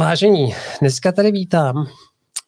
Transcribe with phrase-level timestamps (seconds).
[0.00, 1.86] vážení, dneska tady vítám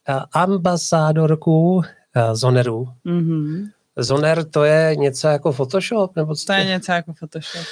[0.09, 1.83] eh, ambasádorku
[2.17, 2.89] eh, Zoneru.
[3.07, 3.71] Mm-hmm.
[3.97, 6.17] Zoner to je něco jako Photoshop?
[6.17, 7.63] Nebo co To je něco jako Photoshop.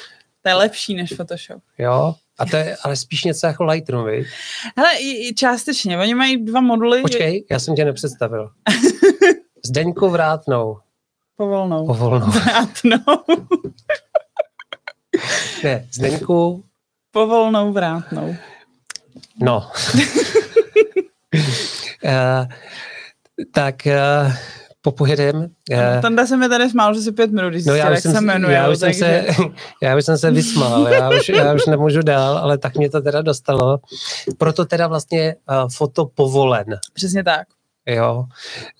[0.42, 1.62] To je lepší než Photoshop.
[1.78, 4.26] Jo, a to je ale spíš něco jako Lightroom, viď?
[4.76, 5.98] Hele, i, i částečně.
[5.98, 7.02] Oni mají dva moduly.
[7.02, 8.50] Počkej, já jsem tě nepředstavil.
[9.66, 10.78] Zdeňku Vrátnou.
[11.36, 11.86] Povolnou.
[11.86, 12.26] Povolnou.
[12.26, 12.98] Vrátnou.
[15.64, 16.64] Ne, Zdeňku,
[17.10, 18.36] Povolnou vrátnou.
[19.42, 19.70] No.
[22.04, 22.46] uh,
[23.54, 24.32] tak uh,
[24.82, 25.36] popojedem.
[25.36, 28.12] Uh, Tanda se mi tady smál, že si pět minut, když No já jak jsem,
[28.12, 28.54] se jmenuje.
[28.56, 29.26] já, už jsem se,
[29.82, 33.00] já už jsem se vysmál, já už, já už nemůžu dál, ale tak mě to
[33.00, 33.78] teda dostalo.
[34.38, 37.46] Proto teda vlastně uh, foto povolen, Přesně tak.
[37.86, 38.24] jo,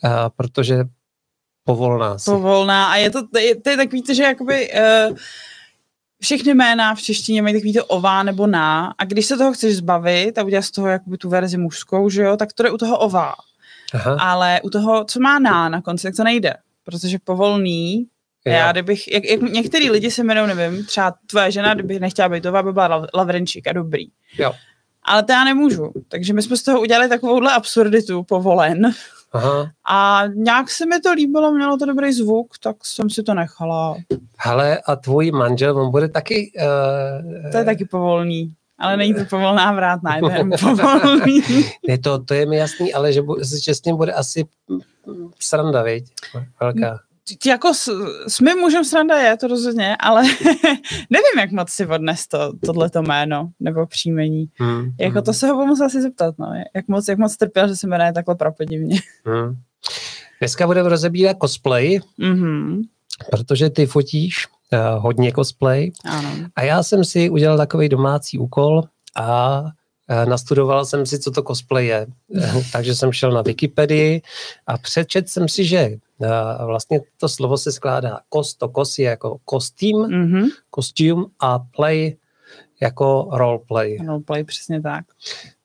[0.05, 0.85] uh, protože
[1.65, 2.31] povolná si.
[2.31, 2.87] Povolná.
[2.93, 5.17] A je to, je, to je takový, že jakoby uh,
[6.23, 9.77] všechny jména v češtině mají takový to ová nebo na a když se toho chceš
[9.77, 12.79] zbavit a udělat z toho jakoby tu verzi mužskou, že jo, tak to je u
[12.79, 13.35] toho ová.
[13.95, 16.55] Aha, Ale u toho, co má na na konci, tak to nejde.
[16.85, 18.07] Protože povolný,
[18.47, 18.53] jo.
[18.53, 22.43] já kdybych, jak, jak některý lidi se jmenují, nevím, třeba tvoje žena, kdyby nechtěla být
[22.43, 24.05] tová, by byla Lav- Lavrenčík a dobrý.
[24.39, 24.53] Jo.
[25.03, 25.93] Ale to já nemůžu.
[26.09, 28.95] Takže my jsme z toho udělali takovouhle absurditu povolen.
[29.33, 29.71] Aha.
[29.89, 33.97] A nějak se mi to líbilo, mělo to dobrý zvuk, tak jsem si to nechala.
[34.39, 36.53] Hele, a tvůj manžel, on bude taky...
[37.45, 38.55] Uh, To je taky povolný.
[38.79, 40.29] Ale není to povolná vrátná, je to
[40.77, 41.43] povolný.
[41.89, 43.21] Ne, to, to je mi jasný, ale že,
[43.65, 44.45] že s tím bude asi
[45.39, 46.05] sranda, viď?
[46.61, 46.99] Velká.
[47.47, 47.89] Jako s,
[48.29, 50.23] s mým mužem sranda je, to rozhodně, ale
[51.11, 54.49] nevím, jak moc si odnes to, tohleto jméno nebo příjmení.
[54.55, 56.53] Hmm, Jako to se ho budu muset asi zeptat, no.
[56.75, 59.01] Jak moc, jak moc trpěl, že se jmenuje takhle prapodivně.
[59.25, 59.57] hmm.
[60.41, 62.83] Dneska budeme rozebírat cosplay, Mhm,
[63.31, 66.29] protože ty fotíš uh, hodně cosplay ano.
[66.57, 68.83] a já jsem si udělal takový domácí úkol
[69.17, 69.63] a
[70.27, 72.07] nastudoval jsem si, co to cosplay je.
[72.37, 74.23] Eh, Takže jsem šel na Wikipedii
[74.67, 75.89] a přečet jsem si, že
[76.19, 76.29] uh,
[76.67, 82.17] vlastně to slovo se skládá kos, to kos je jako kostým, Mhm, kostým a play
[82.81, 83.99] jako roleplay.
[84.07, 85.05] roleplay, přesně tak.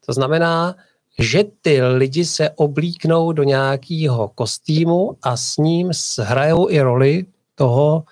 [0.05, 0.75] To znamená,
[1.19, 8.03] že ty lidi se oblíknou do nějakého kostýmu a s ním hrajou i roli toho,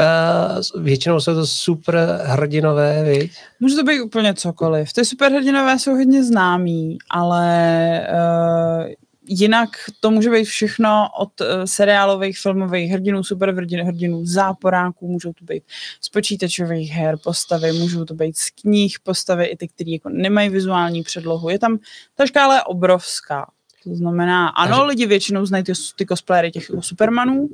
[0.00, 3.32] uh, většinou jsou to super hrdinové, viď?
[3.60, 4.92] Může to být úplně cokoliv.
[4.92, 8.92] Ty superhrdinové jsou hodně známí, ale uh,
[9.26, 15.44] jinak to může být všechno od uh, seriálových, filmových hrdinů, superhrdinů, hrdinů, záporáků, můžou to
[15.44, 15.62] být
[16.00, 20.48] z počítačových her, postavy, můžou to být z knih, postavy, i ty, které jako nemají
[20.48, 21.48] vizuální předlohu.
[21.48, 21.78] Je tam,
[22.14, 23.46] ta škála obrovská.
[23.84, 27.48] To znamená, ano, Takže- lidi většinou znají ty, ty cosplayery těch Supermanů,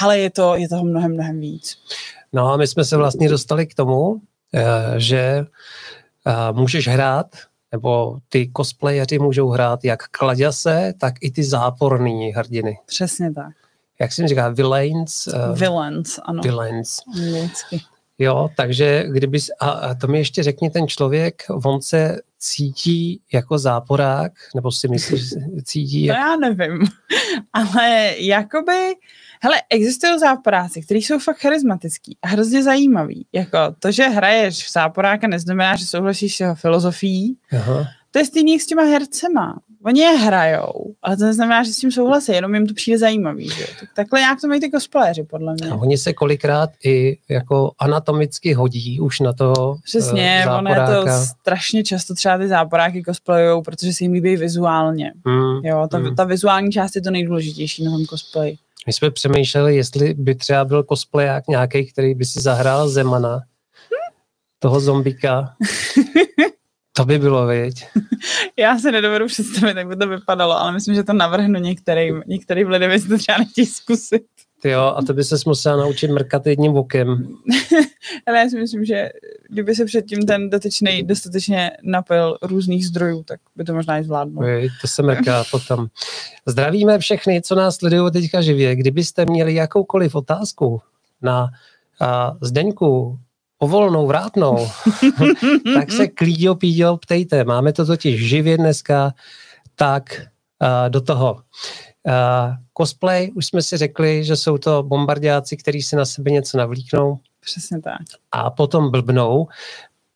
[0.00, 1.78] ale je, to, je toho mnohem, mnohem víc.
[2.32, 4.20] No a my jsme se vlastně dostali k tomu,
[4.54, 4.64] eh,
[4.96, 5.46] že
[6.26, 7.26] eh, můžeš hrát,
[7.72, 12.78] nebo ty cosplayeři můžou hrát jak kladěse, tak i ty záporný hrdiny.
[12.86, 13.52] Přesně tak.
[14.00, 16.42] Jak jsem říkal, villains, uh, Villains, ano.
[16.42, 16.98] villains.
[17.16, 17.80] Anglicky.
[18.18, 23.58] Jo, takže kdyby, a, a to mi ještě řekni ten člověk, on se cítí jako
[23.58, 26.78] záporák, nebo si myslíš, že cítí jako, já nevím.
[27.52, 28.94] Ale jakoby,
[29.42, 33.26] hele, existují záporáci, kteří jsou fakt charismatický a hrozně zajímavý.
[33.32, 37.36] Jako to, že hraješ záporáka, neznamená, že souhlasíš s jeho filozofií.
[37.52, 39.60] aha, To je stejný s těma hercema.
[39.84, 43.48] Oni je hrajou, ale to neznamená, že s tím souhlasí, jenom jim to přijde zajímavý.
[43.48, 43.66] Že?
[43.80, 45.70] Tak, takhle nějak to mají ty cosplayeři, podle mě.
[45.70, 50.76] a oni se kolikrát i jako anatomicky hodí už na to Přesně, eh, ono je
[50.76, 55.12] to strašně často třeba ty záporáky cosplayujou, protože se jim líbí vizuálně.
[55.26, 56.16] Hmm, Jo, ta, hmm.
[56.16, 58.56] ta vizuální část je to nejdůležitější na tom cosplay.
[58.86, 63.40] My jsme přemýšleli, jestli by třeba byl cosplayák nějaký, který by si zahrál Zemana,
[64.58, 65.54] toho zombika.
[66.96, 67.84] To by bylo, viď?
[68.56, 72.68] Já se nedovedu představit, jak by to vypadalo, ale myslím, že to navrhnu některým, některým
[72.68, 74.22] lidem, jestli to třeba nechtějí zkusit.
[74.62, 77.28] Ty jo, a to by se musela naučit mrkat jedním okem.
[78.26, 79.08] Ale já si myslím, že
[79.48, 84.44] kdyby se předtím ten dotyčný dostatečně napil různých zdrojů, tak by to možná i zvládnul.
[84.80, 85.86] To se mrká potom.
[86.46, 88.76] Zdravíme všechny, co nás sledují teďka živě.
[88.76, 90.82] Kdybyste měli jakoukoliv otázku
[91.22, 91.50] na
[92.00, 93.18] a, Zdeňku,
[93.58, 94.68] povolnou, vrátnou,
[95.74, 97.44] tak se klíďo, píďo, ptejte.
[97.44, 99.14] Máme to totiž živě dneska,
[99.74, 100.22] tak
[100.60, 101.42] a, do toho.
[102.08, 106.58] A, cosplay, už jsme si řekli, že jsou to bombardáci, kteří si na sebe něco
[106.58, 108.00] navlíknou Přesně tak.
[108.32, 109.48] a potom blbnou,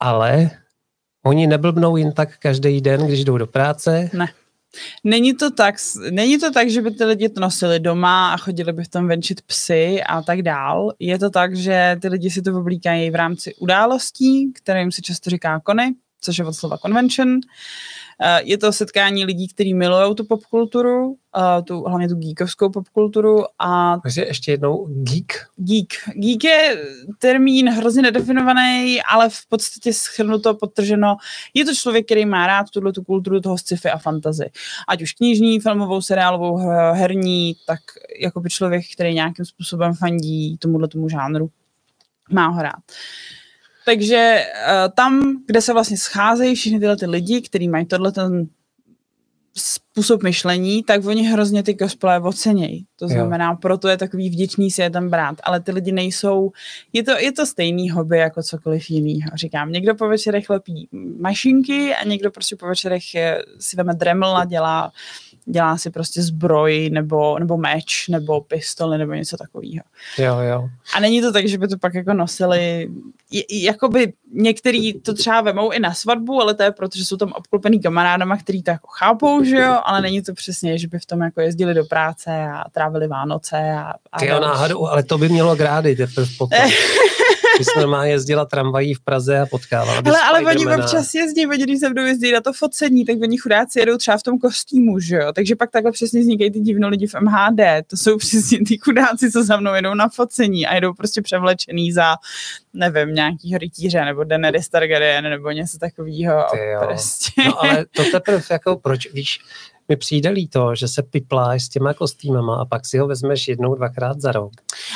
[0.00, 0.50] ale
[1.24, 4.10] oni neblbnou jen tak každý den, když jdou do práce.
[5.04, 5.74] Není to, tak,
[6.10, 9.08] není to tak, že by ty lidi to nosili doma a chodili by v tom
[9.08, 10.92] venčit psy a tak dál.
[10.98, 15.30] Je to tak, že ty lidi si to oblíkají v rámci událostí, kterým se často
[15.30, 17.40] říká kony, což je od slova convention.
[18.22, 23.44] Eh, je to setkání lidí, kteří milují tu popkulturu, eh, tu, hlavně tu geekovskou popkulturu.
[23.58, 25.32] A Takže ještě jednou geek.
[25.56, 25.88] Geek.
[26.14, 26.84] Geek je
[27.18, 31.16] termín hrozně nedefinovaný, ale v podstatě schrnuto, podtrženo.
[31.54, 34.50] Je to člověk, který má rád tuhle tu kulturu toho sci-fi a fantazy.
[34.88, 36.56] Ať už knižní, filmovou, seriálovou,
[36.92, 37.80] herní, tak
[38.20, 41.50] jako by člověk, který nějakým způsobem fandí tomuhle tomu žánru.
[42.30, 42.82] Má ho rád.
[43.88, 48.46] Takže uh, tam, kde se vlastně scházejí všichni tyhle ty lidi, kteří mají tohle ten
[49.56, 52.86] způsob myšlení, tak oni hrozně ty cosplaye ocenějí.
[52.96, 53.56] To znamená, jo.
[53.62, 55.36] proto je takový vděčný si je tam brát.
[55.42, 56.50] Ale ty lidi nejsou,
[56.92, 59.30] je to, je to stejný hobby jako cokoliv jinýho.
[59.34, 60.88] Říkám, někdo po večerech lepí
[61.20, 63.02] mašinky a někdo prostě po večerech
[63.58, 64.92] si veme dremel a dělá
[65.50, 69.84] dělá si prostě zbroj nebo, nebo meč nebo pistoli nebo něco takového.
[70.18, 70.68] Jo, jo.
[70.96, 72.90] A není to tak, že by to pak jako nosili,
[73.50, 77.32] jakoby některý to třeba vemou i na svatbu, ale to je proto, že jsou tam
[77.32, 81.06] obklopený kamarádama, který to jako chápou, že jo, ale není to přesně, že by v
[81.06, 83.94] tom jako jezdili do práce a trávili Vánoce a...
[84.12, 86.58] a Ty jo, náhodou, ale to by mělo grády teprve potom.
[87.58, 90.02] Ty jsi normálně jezdila tramvají v Praze a potkávala.
[90.04, 93.38] Ale, ale oni občas jezdí, oni když se mnou jezdí na to focení, tak oni
[93.38, 95.32] chudáci jedou třeba v tom kostýmu, že jo?
[95.32, 97.60] Takže pak takhle přesně vznikají ty divno lidi v MHD.
[97.86, 101.92] To jsou přesně ty chudáci, co za mnou jedou na focení a jedou prostě převlečený
[101.92, 102.16] za,
[102.74, 106.44] nevím, nějakýho rytíře nebo Daenerys Targaryen nebo něco takového.
[106.86, 107.42] Prostě.
[107.46, 109.40] No ale to teprve jako proč, víš,
[109.88, 113.74] mi přijde líto, že se pipláš s těma kostýmama a pak si ho vezmeš jednou,
[113.74, 114.52] dvakrát za rok.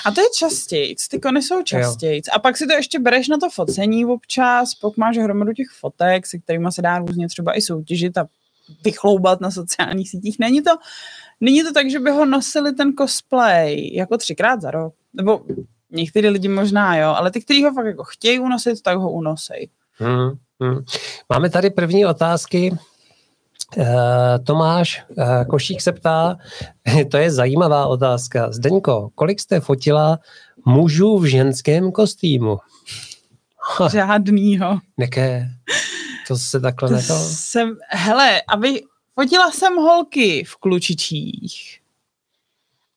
[0.06, 2.23] A to je častěji, ty kony jsou častěji.
[2.35, 6.27] A pak si to ještě bereš na to focení občas, pokud máš hromadu těch fotek,
[6.27, 8.27] se kterými se dá různě třeba i soutěžit a
[8.85, 10.39] vychloubat na sociálních sítích.
[10.39, 10.71] Není to,
[11.41, 14.94] není to tak, že by ho nosili ten cosplay jako třikrát za rok.
[15.15, 15.41] Nebo
[15.91, 19.69] některý lidi možná, jo, ale ty, kteří ho fakt jako chtějí unosit, tak ho unosej.
[19.93, 20.31] Hmm,
[20.61, 20.85] hmm.
[21.29, 22.79] Máme tady první otázky
[24.44, 26.37] Tomáš eh, Košík se ptá,
[27.10, 28.52] to je zajímavá otázka.
[28.52, 30.19] Zdeňko, kolik jste fotila
[30.64, 32.58] mužů v ženském kostýmu?
[33.93, 34.78] Žádnýho.
[34.96, 35.49] Neké?
[36.28, 37.14] To se takhle to neto...
[37.19, 38.82] Jsem, hele, aby
[39.14, 41.78] fotila jsem holky v klučičích.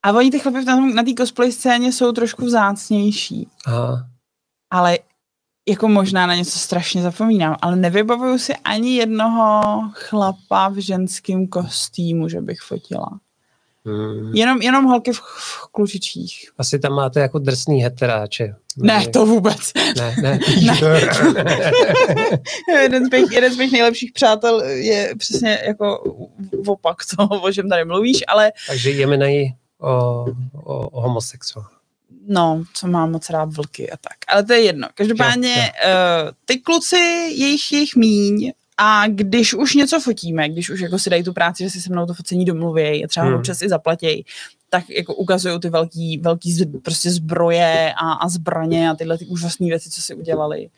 [0.04, 3.48] A oni ty chlapy na, na té cosplay scéně jsou trošku vzácnější.
[3.66, 4.08] Aha.
[4.72, 4.98] Ale
[5.68, 9.62] jako možná na něco strašně zapomínám, ale nevybavuju si ani jednoho
[9.94, 13.20] chlapa v ženském kostýmu, že bych fotila.
[13.86, 14.36] Hmm.
[14.36, 16.50] Jenom, jenom holky v, v klučičích.
[16.58, 18.56] Asi tam máte jako drsný heteráče.
[18.78, 19.72] Ne, to vůbec.
[19.98, 20.40] Ne, ne.
[20.66, 21.72] ne.
[22.82, 26.04] jeden, z mých, jeden z mých nejlepších přátel je přesně jako
[26.68, 28.52] opak toho, o čem tady mluvíš, ale...
[28.68, 29.18] Takže jdeme
[29.80, 30.26] o,
[30.64, 31.75] o, o homosexuál
[32.28, 34.18] no, co má moc rád vlky a tak.
[34.28, 34.88] Ale to je jedno.
[34.96, 35.96] Každopádně jo, jo.
[36.26, 36.96] Uh, ty kluci,
[37.36, 41.64] jejich, jejich míň a když už něco fotíme, když už jako si dají tu práci,
[41.64, 43.36] že si se mnou to focení domluví a třeba hmm.
[43.36, 44.26] občas i zaplatějí,
[44.70, 49.26] tak jako ukazují ty velký, velký z, prostě zbroje a, a zbraně a tyhle ty
[49.26, 50.70] úžasné věci, co si udělali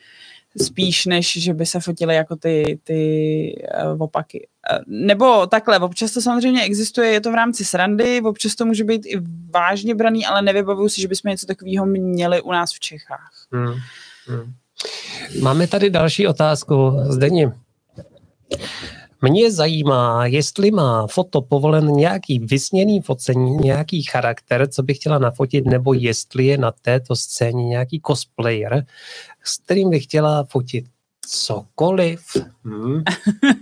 [0.62, 4.48] spíš, než že by se fotily jako ty, ty uh, opaky.
[4.72, 8.84] Uh, nebo takhle, občas to samozřejmě existuje, je to v rámci srandy, občas to může
[8.84, 9.22] být i
[9.54, 13.32] vážně braný, ale nevybavuju si, že bychom něco takového měli u nás v Čechách.
[13.52, 13.74] Hmm.
[14.28, 14.54] Hmm.
[15.42, 16.92] Máme tady další otázku.
[17.10, 17.52] Zdeni,
[19.22, 25.66] mě zajímá, jestli má foto povolen nějaký vysněný focení, nějaký charakter, co bych chtěla nafotit,
[25.66, 28.86] nebo jestli je na této scéně nějaký cosplayer,
[29.48, 30.86] s kterým bych chtěla fotit
[31.28, 32.22] cokoliv.
[32.64, 33.04] Hmm.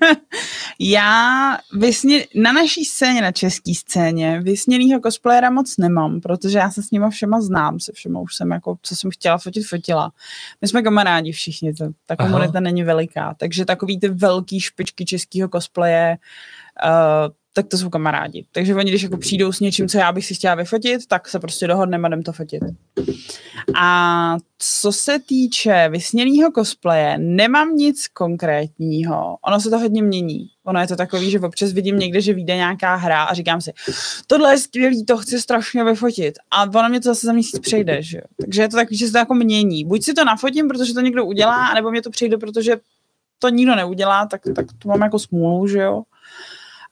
[0.80, 6.84] já vysně, na naší scéně, na české scéně, vysněnýho cosplayera moc nemám, protože já se
[6.84, 10.12] s nima všema znám, se všema už jsem jako, co jsem chtěla fotit, fotila.
[10.62, 12.60] My jsme kamarádi všichni, to, ta komunita Aha.
[12.60, 16.18] není veliká, takže takový ty velký špičky českého cosplaye,
[16.86, 18.46] uh, tak to jsou kamarádi.
[18.52, 21.40] Takže oni, když jako přijdou s něčím, co já bych si chtěla vyfotit, tak se
[21.40, 22.64] prostě dohodneme a jdem to fotit.
[23.76, 29.38] A co se týče vysnělého cosplaye, nemám nic konkrétního.
[29.48, 30.48] Ono se to hodně mění.
[30.64, 33.74] Ono je to takový, že občas vidím někde, že vyjde nějaká hra a říkám si,
[34.28, 36.36] tohle je skvělý, to chci strašně vyfotit.
[36.52, 39.12] A ono mě to zase za měsíc přejde, že Takže je to takový, že se
[39.12, 39.86] to jako mění.
[39.86, 42.78] Buď si to nafotím, protože to někdo udělá, nebo mě to přijde, protože
[43.40, 46.04] to nikdo neudělá, tak, tak to mám jako smůlu, že jo.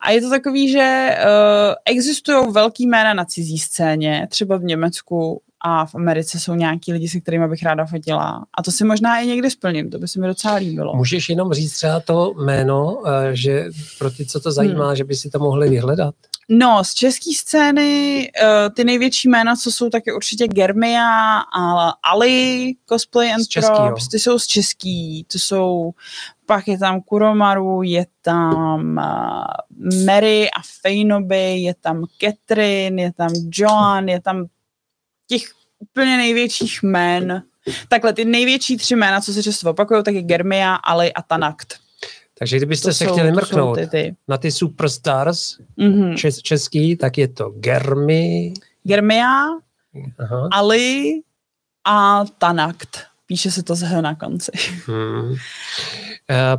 [0.04, 5.42] A je to takový, že uh, existují velký jména na cizí scéně, třeba v Německu
[5.66, 8.46] a v Americe jsou nějaký lidi, se kterými bych ráda fotila.
[8.58, 10.96] A to si možná i někdy splním, to by se mi docela líbilo.
[10.96, 13.66] Můžeš jenom říct třeba to jméno, uh, že
[14.00, 14.96] pro ty, co to zajímá, hmm.
[14.96, 16.16] že by si to mohli vyhledat?
[16.56, 22.74] No, z české scény uh, ty největší jména, co jsou taky určitě Germia a Ali,
[22.90, 23.44] Cosplay and
[23.76, 25.92] Props, ty jsou z český, to jsou,
[26.46, 33.30] pak je tam Kuromaru, je tam uh, Mary a Fejnoby, je tam Catherine, je tam
[33.54, 34.46] Joan, je tam
[35.28, 35.44] těch
[35.80, 37.44] úplně největších jmén.
[37.90, 41.83] Takhle, ty největší tři jména, co se často opakují, tak je Germia, Ali a Tanakt.
[42.40, 44.16] Takže kdybyste to se jsou, chtěli mrknout ty, ty.
[44.28, 46.16] na ty superstars mm-hmm.
[46.16, 48.54] čes, český, tak je to Germi.
[48.84, 49.46] Germia,
[50.20, 50.50] Aha.
[50.52, 51.14] Ali
[51.86, 53.00] a Tanakt.
[53.26, 54.52] Píše se to z H na konci.
[54.86, 55.30] Hmm.
[55.30, 55.38] Uh,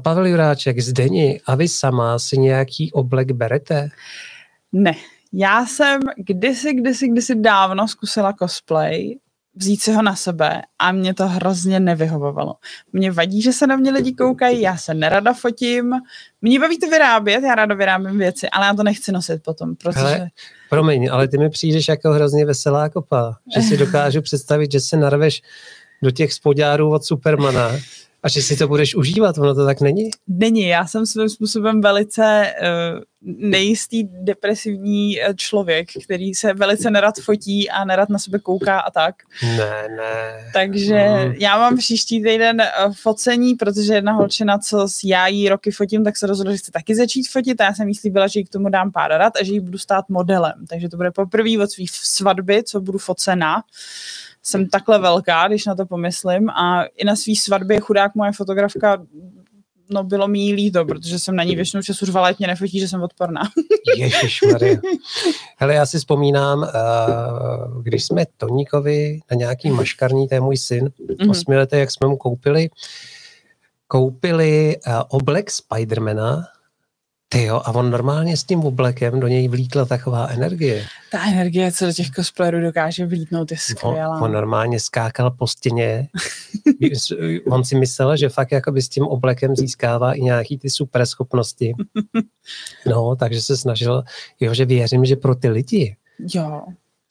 [0.02, 3.88] Pavel Juráček, Zdeni, a vy sama si nějaký oblek berete?
[4.72, 4.92] Ne.
[5.32, 9.14] Já jsem kdysi, kdysi, kdysi dávno zkusila cosplay
[9.56, 12.54] vzít si ho na sebe a mě to hrozně nevyhovovalo.
[12.92, 15.92] Mě vadí, že se na mě lidi koukají, já se nerada fotím,
[16.42, 20.00] mě baví to vyrábět, já ráda vyrábím věci, ale já to nechci nosit potom, protože...
[20.00, 20.28] Hele,
[20.70, 24.96] promiň, ale ty mi přijdeš jako hrozně veselá kopa, že si dokážu představit, že se
[24.96, 25.42] narveš
[26.02, 27.70] do těch spodárů od Supermana
[28.24, 30.10] a že si to budeš užívat, ono to tak není?
[30.28, 33.00] Není, já jsem svým způsobem velice uh,
[33.50, 38.90] nejistý, depresivní eh, člověk, který se velice nerad fotí a nerad na sebe kouká a
[38.90, 39.14] tak.
[39.42, 40.50] Ne, ne.
[40.52, 41.32] Takže mm.
[41.38, 46.16] já mám příští týden uh, focení, protože jedna holčina, co já jí roky fotím, tak
[46.16, 48.50] se rozhodla, že chce taky začít fotit a já jsem jí slíbila, že jí k
[48.50, 50.64] tomu dám pár rad a že jí budu stát modelem.
[50.68, 53.62] Takže to bude poprvé od svých svatby, co budu focena
[54.46, 58.98] jsem takhle velká, když na to pomyslím a i na svý svatbě chudák moje fotografka
[59.90, 62.88] no bylo mi líto, protože jsem na ní většinou času řvala, ať mě nefotí, že
[62.88, 63.42] jsem odporná.
[63.96, 64.76] Ježišmarja.
[65.56, 70.86] Hele, já si vzpomínám, uh, když jsme Toníkovi na nějaký maškarní, to je můj syn,
[70.86, 71.30] mm-hmm.
[71.30, 72.68] osmileté, jak jsme mu koupili,
[73.88, 76.46] koupili uh, oblek Spidermana,
[77.34, 80.86] ty jo, a on normálně s tím oblekem do něj vlítla taková energie.
[81.10, 84.16] Ta energie, co do těch cosplayerů dokáže vlítnout, je skvělá.
[84.16, 86.08] On, on normálně skákal po stěně.
[87.50, 91.74] on si myslel, že fakt jakoby s tím oblekem získává i nějaký ty super schopnosti.
[92.86, 94.04] No, takže se snažil,
[94.40, 95.96] jo, že věřím, že pro ty lidi
[96.34, 96.62] jo.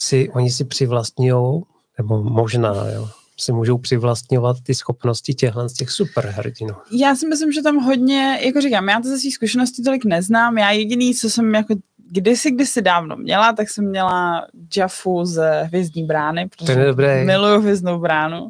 [0.02, 1.64] si, oni si přivlastňují,
[1.98, 3.10] nebo možná, jo,
[3.44, 6.74] si můžou přivlastňovat ty schopnosti těchhle z těch superhrdinů.
[6.92, 10.58] Já si myslím, že tam hodně, jako říkám, já to ze svých zkušeností tolik neznám,
[10.58, 11.76] já jediný, co jsem jako
[12.12, 14.48] kdysi, kdysi dávno měla, tak jsem měla
[14.78, 18.50] Jaffu z Hvězdní brány, protože miluju Hvězdnou bránu.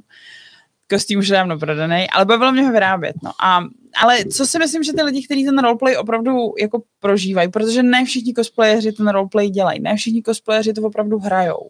[0.89, 3.15] Kostým už je dávno prodaný, ale bavilo mě ho vyrábět.
[3.23, 3.31] No.
[3.43, 3.63] A,
[4.01, 8.05] ale co si myslím, že ty lidi, kteří ten roleplay opravdu jako prožívají, protože ne
[8.05, 11.69] všichni cosplayeři ten roleplay dělají, ne všichni cosplayeři to opravdu hrajou.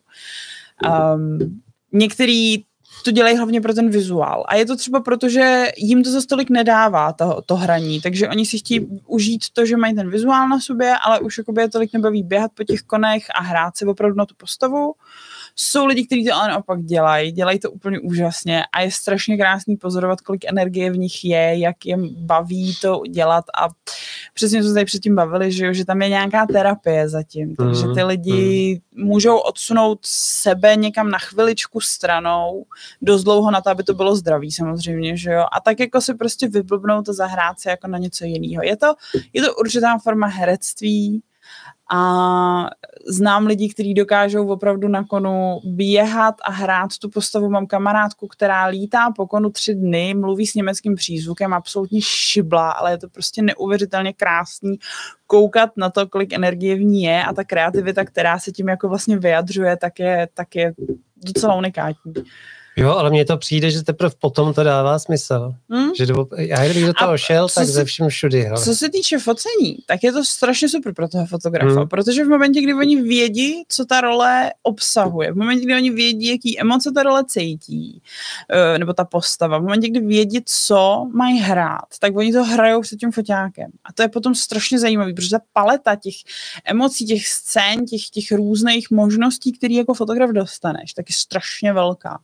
[1.16, 1.62] Um,
[1.92, 2.64] některý
[3.04, 4.44] to dělají hlavně pro ten vizuál.
[4.48, 8.30] A je to třeba proto, že jim to za stolik nedává, to, to hraní, takže
[8.30, 11.70] oni si chtějí užít to, že mají ten vizuál na sobě, ale už jakoby je
[11.70, 14.94] tolik nebaví běhat po těch konech a hrát se opravdu na tu postavu.
[15.56, 19.78] Jsou lidi, kteří to ale naopak dělají, dělají to úplně úžasně a je strašně krásný
[19.78, 23.70] pozorovat, kolik energie v nich je, jak je baví to dělat a
[24.34, 27.84] přesně jsme se tady předtím bavili, že, jo, že tam je nějaká terapie zatím, takže
[27.84, 29.06] ty mhm, lidi mm.
[29.06, 32.66] můžou odsunout sebe někam na chviličku stranou,
[33.02, 36.14] dost dlouho na to, aby to bylo zdraví samozřejmě, že jo, a tak jako si
[36.14, 38.64] prostě vyblbnout a zahrát se jako na něco jiného.
[38.64, 38.94] Je to,
[39.34, 41.22] je to určitá forma herectví,
[41.96, 42.70] a
[43.08, 47.50] znám lidi, kteří dokážou opravdu na konu běhat a hrát tu postavu.
[47.50, 52.92] Mám kamarádku, která lítá po konu tři dny, mluví s německým přízvukem, absolutně šibla, ale
[52.92, 54.78] je to prostě neuvěřitelně krásný
[55.28, 58.90] koukat na to, kolik energie v ní je a ta kreativita, která se tím jako
[58.90, 60.74] vlastně vyjadřuje, tak je, tak je
[61.26, 62.14] docela unikátní.
[62.76, 65.54] Jo, ale mně to přijde, že teprve potom to dává smysl.
[65.70, 65.90] Hmm?
[65.98, 68.42] Že do, já kdybych do toho a šel, tak ze všem všudy.
[68.42, 68.64] Hele.
[68.64, 71.88] Co se týče focení, tak je to strašně super pro toho fotografa, hmm.
[71.88, 76.28] protože v momentě, kdy oni vědí, co ta role obsahuje, v momentě, kdy oni vědí,
[76.28, 78.02] jaký emoce ta role cítí,
[78.50, 82.84] eh, nebo ta postava, v momentě, kdy vědí, co mají hrát, tak oni to hrajou
[82.84, 83.72] s tím foťákem.
[83.86, 86.16] A to je potom strašně zajímavé, protože ta paleta těch
[86.66, 92.20] emocí, těch scén, těch, těch různých možností, které jako fotograf dostaneš, tak je strašně velká.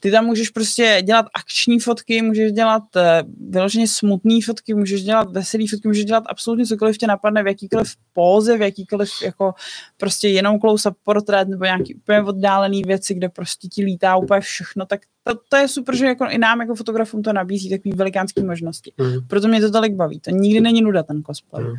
[0.00, 3.02] Ty tam můžeš prostě dělat akční fotky, můžeš dělat uh,
[3.50, 7.94] vyloženě smutné fotky, můžeš dělat veselé fotky, můžeš dělat absolutně cokoliv tě napadne v jakýkoliv
[8.12, 9.54] póze, v jakýkoliv jako
[9.96, 14.86] prostě jenom close-up portrét nebo nějaký úplně oddálený věci, kde prostě ti lítá úplně všechno,
[14.86, 18.42] tak to, to je super, že jako i nám jako fotografům to nabízí takový velikánský
[18.42, 18.92] možnosti.
[18.98, 19.12] Mm.
[19.26, 20.20] Proto mě to tolik baví.
[20.20, 21.64] To nikdy není nuda ten cosplay.
[21.64, 21.74] Mm.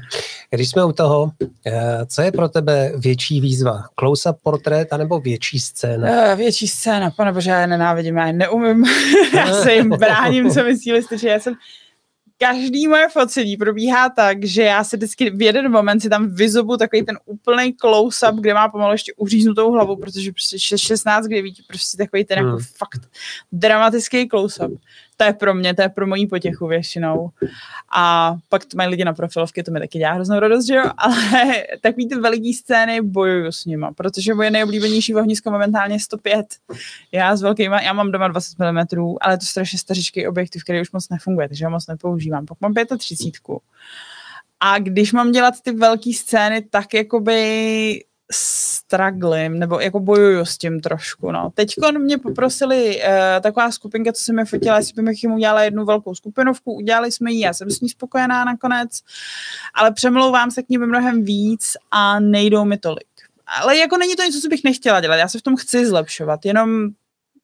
[0.49, 1.31] Když jsme u toho,
[1.65, 3.83] eh, co je pro tebe větší výzva?
[3.95, 6.31] Close-up portrét anebo větší scéna?
[6.31, 8.85] Uh, větší scéna, pane bože, já je nenávidím, já je neumím.
[9.35, 11.27] já se jim bráním, co myslí lističe.
[11.27, 11.53] Já jsem
[12.41, 16.77] každý moje focení probíhá tak, že já se vždycky v jeden moment si tam vyzobu
[16.77, 21.97] takový ten úplný close-up, kde má pomalu ještě uříznutou hlavu, protože prostě 16 9, prostě
[21.97, 22.57] takový ten jako hmm.
[22.57, 23.11] jako fakt
[23.51, 24.71] dramatický close-up
[25.19, 27.29] to je pro mě, to je pro mojí potěchu většinou.
[27.91, 30.83] A pak to mají lidi na profilovky, to mi taky dělá hroznou radost, že jo,
[30.97, 36.45] ale takový ty veliký scény bojuju s nima, protože moje nejoblíbenější ohnisko momentálně 105.
[37.11, 40.91] Já s velkýma, já mám doma 20 mm, ale to strašně stařičký objektiv, který už
[40.91, 42.45] moc nefunguje, takže ho moc nepoužívám.
[42.45, 43.59] Pak mám 35.
[44.59, 50.79] A když mám dělat ty velké scény, tak jakoby strugglim, nebo jako bojuju s tím
[50.79, 51.51] trošku, no.
[51.53, 55.85] Teď mě poprosili uh, taková skupinka, co jsem mi fotila, jestli bych jim udělala jednu
[55.85, 58.99] velkou skupinovku, udělali jsme ji, já jsem s ní spokojená nakonec,
[59.73, 63.07] ale přemlouvám se k ní mnohem víc a nejdou mi tolik.
[63.61, 66.45] Ale jako není to něco, co bych nechtěla dělat, já se v tom chci zlepšovat,
[66.45, 66.89] jenom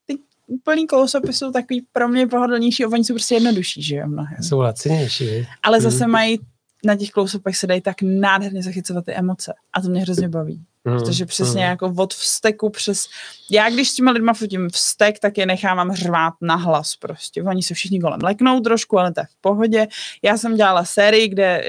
[0.06, 4.44] ty úplný close jsou takový pro mě pohodlnější, oni jsou prostě jednodušší, že jo, mnohem.
[4.44, 5.48] Jsou lacinější.
[5.64, 6.12] Ale zase hmm.
[6.12, 6.40] mají
[6.86, 10.66] na těch close se dají tak nádherně zachycovat ty emoce a to mě hrozně baví.
[10.86, 11.70] Mm, Protože přesně mm.
[11.70, 13.08] jako od vsteku přes...
[13.52, 17.44] Já když s těma lidma fotím vztek, tak je nechávám řvát na hlas prostě.
[17.44, 19.88] Oni se všichni kolem leknou trošku, ale to je v pohodě.
[20.22, 21.64] Já jsem dělala sérii, kde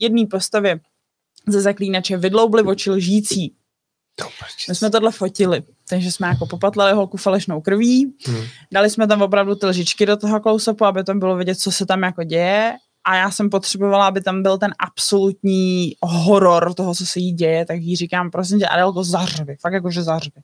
[0.00, 0.80] jedný postavě
[1.48, 3.54] ze zaklínače vydloubli oči lžící.
[4.68, 8.44] My jsme tohle fotili, takže jsme jako popatlali holku falešnou krví, hmm.
[8.72, 11.86] dali jsme tam opravdu ty lžičky do toho close aby tam bylo vidět, co se
[11.86, 12.76] tam jako děje
[13.10, 17.66] a já jsem potřebovala, aby tam byl ten absolutní horor toho, co se jí děje,
[17.66, 20.42] tak jí říkám, prosím tě, Adelko, zařvi, fakt jakože zařvi.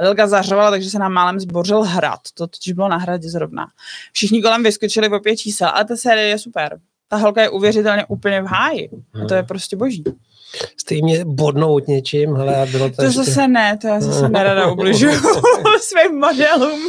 [0.00, 3.66] Adelka zařvala, takže se nám málem zbořil hrad, to totiž bylo na hradě zrovna.
[4.12, 6.80] Všichni kolem vyskočili o pět čísel, ale ta série je super.
[7.08, 8.90] Ta holka je uvěřitelně úplně v háji.
[9.14, 10.04] A to je prostě boží.
[10.76, 13.22] Jste mě bodnout něčím, hele, bylo to To ještě...
[13.22, 15.12] zase ne, to já zase nerada ubližuju
[15.80, 16.80] svým modelům.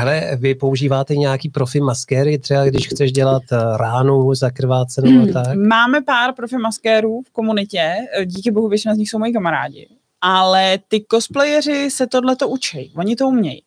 [0.00, 5.56] Hele, vy používáte nějaký profi maskéry, třeba když chceš dělat eh, ránu zakrvácenou a tak?
[5.56, 9.88] Máme pár profi maskérů v komunitě, eh, díky bohu většina z nich jsou moji kamarádi.
[10.20, 13.62] Ale ty cosplayeři se tohle to učí, oni to umějí.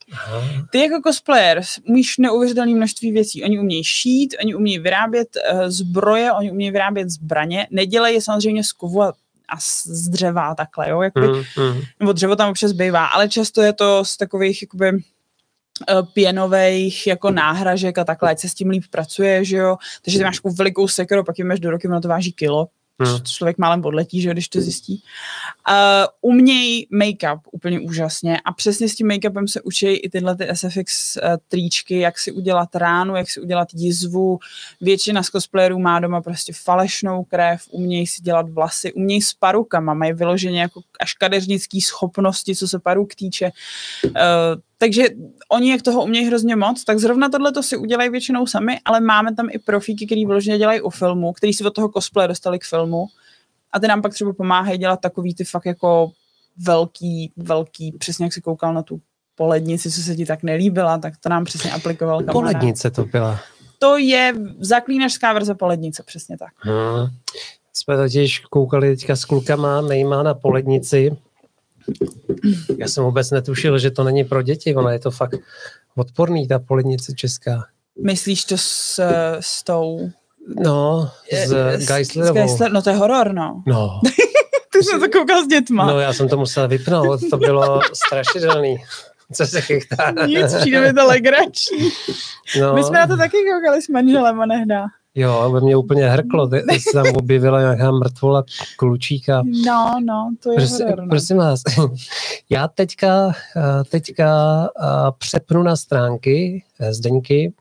[0.71, 3.43] Ty jako cosplayer umíš neuvěřitelné množství věcí.
[3.43, 7.67] Oni umějí šít, oni umějí vyrábět uh, zbroje, oni umějí vyrábět zbraně.
[7.71, 9.13] Nedělají je samozřejmě z kovu a
[9.51, 11.81] a z dřeva takhle, jo, jakoby, mm, mm.
[11.99, 15.01] nebo dřevo tam občas bývá, ale často je to z takových jakoby
[15.89, 19.77] Eh, pěnových jako náhražek a takhle, ať se s tím líp pracuje, že jo.
[20.01, 22.67] Takže ty máš takovou velikou sekeru, pak jim do roky, ono to váží kilo.
[23.07, 23.23] Hmm.
[23.23, 25.03] Člověk málem odletí, že když to zjistí.
[25.69, 25.75] Uh,
[26.31, 31.17] umějí make-up úplně úžasně a přesně s tím make-upem se učí i tyhle ty SFX
[31.17, 34.39] uh, eh, tríčky, jak si udělat ránu, jak si udělat jizvu.
[34.81, 39.93] Většina z cosplayerů má doma prostě falešnou krev, umějí si dělat vlasy, umějí s parukama,
[39.93, 43.51] mají vyloženě jako až kadeřnický schopnosti, co se paruk týče.
[44.05, 44.11] Uh,
[44.81, 45.03] takže
[45.49, 48.99] oni, jak toho umějí hrozně moc, tak zrovna tohle to si udělají většinou sami, ale
[48.99, 52.59] máme tam i profíky, který vyloženě dělají u filmu, který si od toho cosplay dostali
[52.59, 53.07] k filmu
[53.71, 56.11] a ty nám pak třeba pomáhají dělat takový ty fakt jako
[56.57, 59.01] velký, velký, přesně jak si koukal na tu
[59.35, 62.33] polednici, co se ti tak nelíbila, tak to nám přesně aplikoval kamarád.
[62.33, 63.39] Polednice to byla.
[63.79, 66.53] To je zaklínačská verze polednice, přesně tak.
[66.57, 67.07] Hmm.
[67.73, 71.17] Jsme totiž koukali teďka s klukama nejmá na polednici
[72.77, 75.35] já jsem vůbec netušil, že to není pro děti, ona je to fakt
[75.95, 77.65] odporný, ta polednice česká.
[78.03, 78.99] Myslíš to s,
[79.39, 80.09] s tou...
[80.63, 82.33] No, s Geislerovou.
[82.33, 83.63] Geisler, no to je horor, no.
[83.67, 84.01] No.
[84.73, 85.85] Ty jsem to koukal s dětma.
[85.85, 88.77] No já jsem to musel vypnout, to bylo strašidelný.
[89.33, 90.13] Co se chytá?
[90.25, 91.89] Nic, přijde mi to legrační.
[92.59, 92.73] No.
[92.73, 94.85] My jsme na to taky koukali s manželem a nehdá.
[95.15, 98.43] Jo, ve mě úplně hrklo, ty, ty se tam objevila nějaká mrtvola
[98.77, 99.43] klučíka.
[99.65, 101.09] No, no, to je prosím, horor, no.
[101.09, 101.61] prosím vás,
[102.49, 104.85] já teďka, eh, teďka eh,
[105.17, 107.53] přepnu na stránky eh, Zdeňky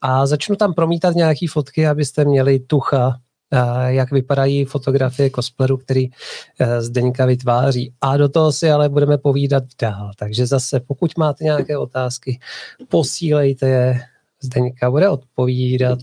[0.00, 3.18] a začnu tam promítat nějaké fotky, abyste měli tucha,
[3.86, 6.08] jak vypadají fotografie cosplayerů, který
[6.78, 7.92] Zdeňka vytváří.
[8.00, 10.10] A do toho si ale budeme povídat dál.
[10.18, 12.38] Takže zase, pokud máte nějaké otázky,
[12.88, 14.00] posílejte je.
[14.40, 15.98] Zdeňka bude odpovídat.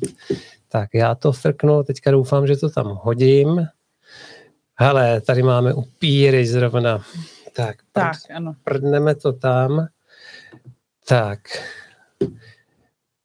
[0.71, 3.67] Tak já to frknu, teďka doufám, že to tam hodím.
[4.79, 7.03] Hele, tady máme upíry zrovna.
[7.55, 8.55] Tak, tak ano.
[8.63, 9.88] prdneme to tam.
[11.07, 11.39] Tak.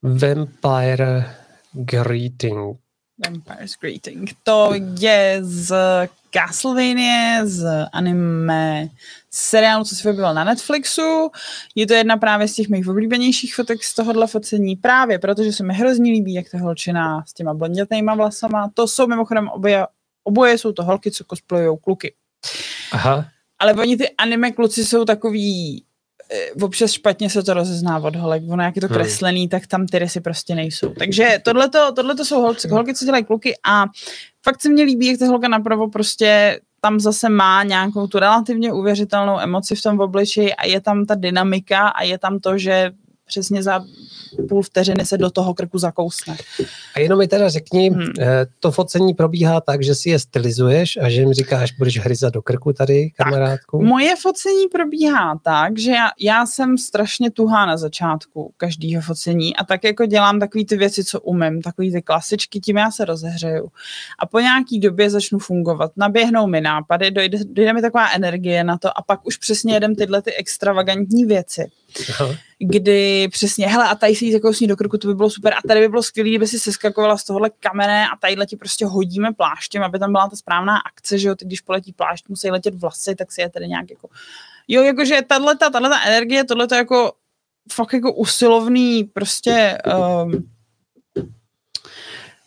[0.03, 1.25] Vampire
[1.73, 2.79] Greeting.
[3.25, 4.31] Vampire's Greeting.
[4.43, 5.75] To je z
[6.31, 8.89] Castlevania, z anime
[9.31, 11.31] seriálu, co se objevil na Netflixu.
[11.75, 15.65] Je to jedna právě z těch mých oblíbenějších fotek z tohohle focení, právě protože se
[15.65, 18.71] mi hrozně líbí, jak ta holčina s těma blondětejma vlasama.
[18.75, 19.87] To jsou mimochodem oboje,
[20.25, 22.15] oboje jsou to holky, co cosplayujou kluky.
[22.93, 23.29] Aha.
[23.59, 25.85] Ale oni ty anime kluci jsou takový
[26.63, 28.43] občas špatně se to rozezná od holek.
[28.49, 28.97] Ono, jak je to hmm.
[28.97, 29.49] kreslený, hmm.
[29.49, 30.95] tak tam ty rysy prostě nejsou.
[30.99, 33.85] Takže tohleto, tohleto jsou holky, holky, co dělají kluky a
[34.45, 38.73] fakt se mně líbí, jak ta holka napravo prostě tam zase má nějakou tu relativně
[38.73, 42.91] uvěřitelnou emoci v tom obličeji a je tam ta dynamika a je tam to, že
[43.27, 43.85] přesně za
[44.49, 46.37] půl vteřiny se do toho krku zakousne.
[46.95, 48.13] A jenom mi teda řekni, hmm.
[48.21, 52.35] Eh, to focení probíhá tak, že si je stylizuješ a že jim říkáš, budeš hryzat
[52.35, 53.79] do krku tady, kamarádku?
[53.79, 59.57] Tak, moje focení probíhá tak, že já, já jsem strašně tuhá na začátku každého focení
[59.57, 63.05] a tak jako dělám takové ty věci, co umím, takové ty klasičky, tím já se
[63.05, 63.69] rozehřeju.
[64.19, 65.93] A po nějaký době začnu fungovat.
[65.97, 69.95] Naběhnou mi nápady, dojde, dojde mi taková energie na to a pak už přesně jedem
[69.95, 71.71] tyhle ty extravagantní věci.
[72.59, 75.69] Kdy přesně, hele, a tady si jí kousní do krku, to by bylo super, a
[75.69, 79.33] tady by bylo skvělé, kdyby si seskakovala z tohohle kamene a tadyhle ti prostě hodíme
[79.33, 82.75] pláštěm, aby tam byla ta správná akce, že jo, teď když poletí plášť, musí letět
[82.75, 84.09] vlasy, tak si je tady nějak jako,
[84.69, 85.71] jo, jakože tahle ta
[86.07, 87.13] energie, tohle to jako
[87.73, 89.79] fakt jako usilovný prostě
[90.25, 90.56] um,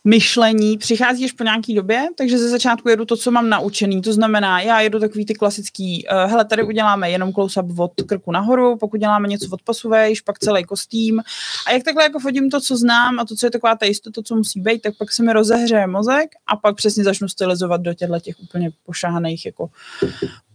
[0.03, 4.01] myšlení přichází až po nějaký době, takže ze začátku jedu to, co mám naučený.
[4.01, 8.31] To znamená, já jedu takový ty klasický, uh, hele, tady uděláme jenom close-up od krku
[8.31, 11.21] nahoru, pokud děláme něco od pasu vejš, pak celý kostým.
[11.67, 14.21] A jak takhle jako fotím to, co znám a to, co je taková ta jistota,
[14.21, 17.93] co musí být, tak pak se mi rozehřeje mozek a pak přesně začnu stylizovat do
[17.93, 19.69] těchto těch úplně pošahaných jako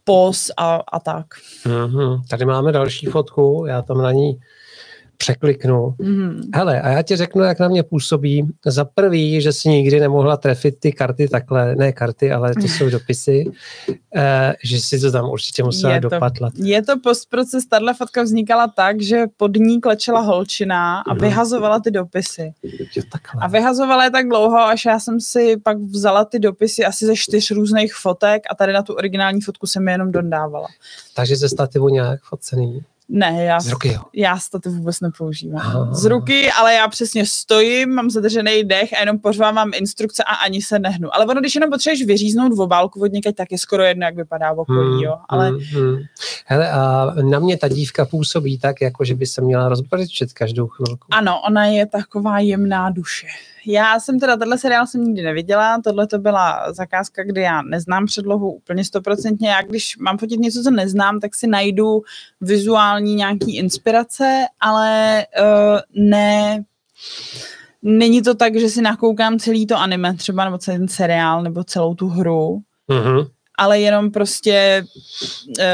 [0.04, 1.26] pos a, a tak.
[1.64, 2.22] Mm-hmm.
[2.30, 4.40] Tady máme další fotku, já tam na ní
[5.16, 5.94] překliknu.
[5.98, 6.40] Mm.
[6.54, 8.46] Hele, a já ti řeknu, jak na mě působí.
[8.66, 12.90] Za prvý, že si nikdy nemohla trefit ty karty takhle, ne karty, ale to jsou
[12.90, 13.44] dopisy,
[14.16, 16.52] eh, že si to tam určitě musela je to, dopatlat.
[16.56, 21.20] Je to postproces, tahle fotka vznikala tak, že pod ní klečela holčina a mm.
[21.20, 22.52] vyhazovala ty dopisy.
[22.96, 23.42] Jo, takhle.
[23.42, 27.16] A vyhazovala je tak dlouho, až já jsem si pak vzala ty dopisy asi ze
[27.16, 30.68] čtyř různých fotek a tady na tu originální fotku jsem je jenom dodávala.
[31.14, 32.84] Takže ze stativu nějak focený?
[33.08, 34.00] Ne, já, z ruky, jo.
[34.12, 35.60] já stativ vůbec nepoužívám.
[35.66, 35.94] Aha.
[35.94, 40.62] Z ruky, ale já přesně stojím, mám zadržený dech a jenom pořvám instrukce a ani
[40.62, 41.14] se nehnu.
[41.14, 44.16] Ale ono, když jenom potřebuješ vyříznout v obálku od někať, tak je skoro jedno, jak
[44.16, 45.16] vypadá v okolí, hmm, jo.
[45.28, 45.48] Ale...
[45.48, 45.96] Hmm, hmm.
[46.46, 50.66] Hele, a na mě ta dívka působí tak, jako že by se měla rozbrčet každou
[50.66, 51.06] chvilku.
[51.10, 53.26] Ano, ona je taková jemná duše.
[53.66, 58.06] Já jsem teda, tenhle seriál jsem nikdy neviděla, tohle to byla zakázka, kdy já neznám
[58.06, 59.48] předlohu úplně stoprocentně.
[59.48, 62.02] Já když mám fotit něco, co neznám, tak si najdu
[62.40, 66.64] vizuální nějaký inspirace, ale uh, ne
[67.82, 71.64] není to tak, že si nakoukám celý to anime třeba, nebo celý ten seriál, nebo
[71.64, 73.28] celou tu hru, mm-hmm.
[73.58, 74.84] ale jenom prostě
[75.48, 75.64] uh,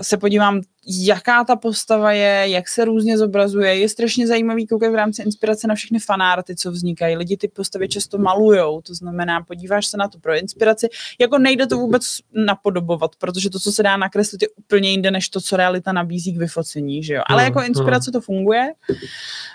[0.00, 3.78] se podívám jaká ta postava je, jak se různě zobrazuje.
[3.78, 7.16] Je strašně zajímavý koukat v rámci inspirace na všechny fanárty, co vznikají.
[7.16, 10.88] Lidi ty postavy často malujou, to znamená, podíváš se na to pro inspiraci.
[11.18, 12.02] Jako nejde to vůbec
[12.34, 16.32] napodobovat, protože to, co se dá nakreslit, je úplně jinde, než to, co realita nabízí
[16.32, 17.22] k vyfocení, že jo.
[17.26, 18.72] Ale jako inspirace to funguje.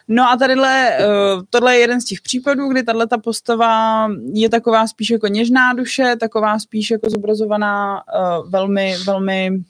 [0.08, 1.06] No a tadyhle, eh,
[1.50, 5.74] tohle je jeden z těch případů, kdy tahle ta postava je taková spíš jako něžná
[5.74, 9.64] duše, taková spíš jako zobrazovaná uh, velmi, velmi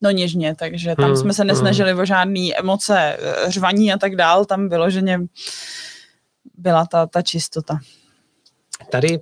[0.00, 2.00] No něžně, takže tam hmm, jsme se nesnažili hmm.
[2.00, 5.20] o žádné emoce, eh, řvaní a tak dál, tam vyloženě
[6.54, 7.78] byla ta, ta čistota.
[8.90, 9.20] Tady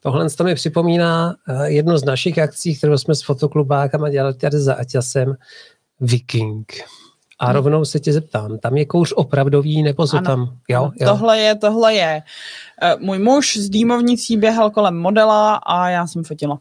[0.00, 4.58] tohle to mi připomíná eh, jednu z našich akcí, kterou jsme s fotoklubákama dělali tady
[4.58, 5.34] za Aťasem,
[6.00, 6.72] Viking.
[7.38, 7.54] A hmm.
[7.54, 10.58] rovnou se tě zeptám, tam je kouř opravdový, nebo co tam?
[10.68, 11.08] Jo, jo.
[11.08, 12.22] Tohle je, tohle je.
[12.82, 16.58] Eh, můj muž z dýmovnicí běhal kolem modela a já jsem fotila.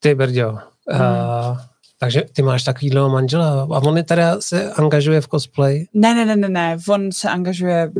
[0.00, 0.58] Ty brďo.
[0.88, 1.00] Hmm.
[1.00, 1.58] Uh,
[1.98, 5.86] takže ty máš takovýhle manžela a on teda se angažuje v cosplay?
[5.94, 7.90] Ne, ne, ne, ne, ne, on se angažuje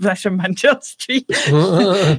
[0.00, 1.24] v našem manželství.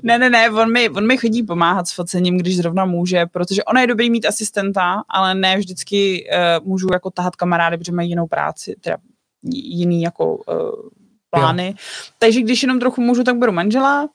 [0.04, 3.64] ne, ne, ne, on mi, on mi chodí pomáhat s focením, když zrovna může, protože
[3.64, 6.30] ona je dobrý mít asistenta, ale ne vždycky
[6.60, 8.98] uh, můžu jako tahat kamarády, protože mají jinou práci, teda
[9.54, 10.44] jiný jako uh,
[11.30, 11.68] plány.
[11.68, 11.74] Jo.
[12.20, 14.10] Takže když jenom trochu můžu, tak beru manžela.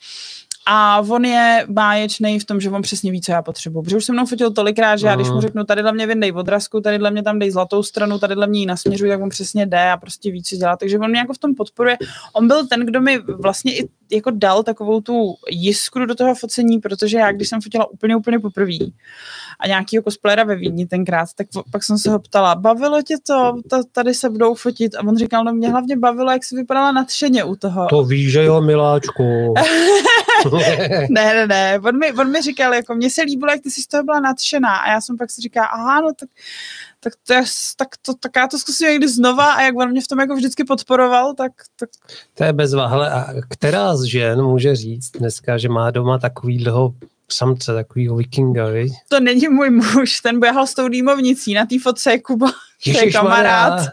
[0.67, 3.83] A on je báječný v tom, že on přesně ví, co já potřebuji.
[3.83, 6.81] Protože už se mnou fotil tolikrát, že já když mu řeknu, tady mě vyndej odrazku,
[6.81, 9.97] tady mě tam dej zlatou stranu, tady mě ji nasměřuj, tak on přesně jde a
[9.97, 10.77] prostě ví, co dělá.
[10.77, 11.97] Takže on mě jako v tom podporuje.
[12.33, 16.79] On byl ten, kdo mi vlastně i jako dal takovou tu jiskru do toho focení,
[16.79, 18.77] protože já, když jsem fotila úplně, úplně poprvé
[19.61, 23.57] a nějakýho cosplayera ve Vídni tenkrát, tak pak jsem se ho ptala, bavilo tě to,
[23.71, 24.95] to tady se budou fotit?
[24.95, 27.87] A on říkal, no mě hlavně bavilo, jak se vypadala nadšeně u toho.
[27.91, 29.55] To víš, že jo, miláčku.
[31.11, 33.83] ne, ne, ne, on mi, on mi říkal, jako mně se líbilo, jak ty jsi
[33.83, 36.29] z toho byla nadšená a já jsem pak si říkala, aha, no tak
[37.05, 37.43] tak, to je,
[37.77, 40.35] tak, to, tak já to zkusím někdy znova a jak on mě v tom jako
[40.35, 41.53] vždycky podporoval, tak...
[41.79, 41.89] tak...
[42.35, 42.87] To je bezva.
[42.87, 46.95] Hele, a která z žen může říct dneska, že má doma takovýhleho
[47.31, 48.93] samce, takovýho vikinga, viď?
[49.09, 52.53] To není můj muž, ten běhal s tou dýmovnicí, na té fotce je Kuba,
[52.87, 53.89] Ježiš, kamarád.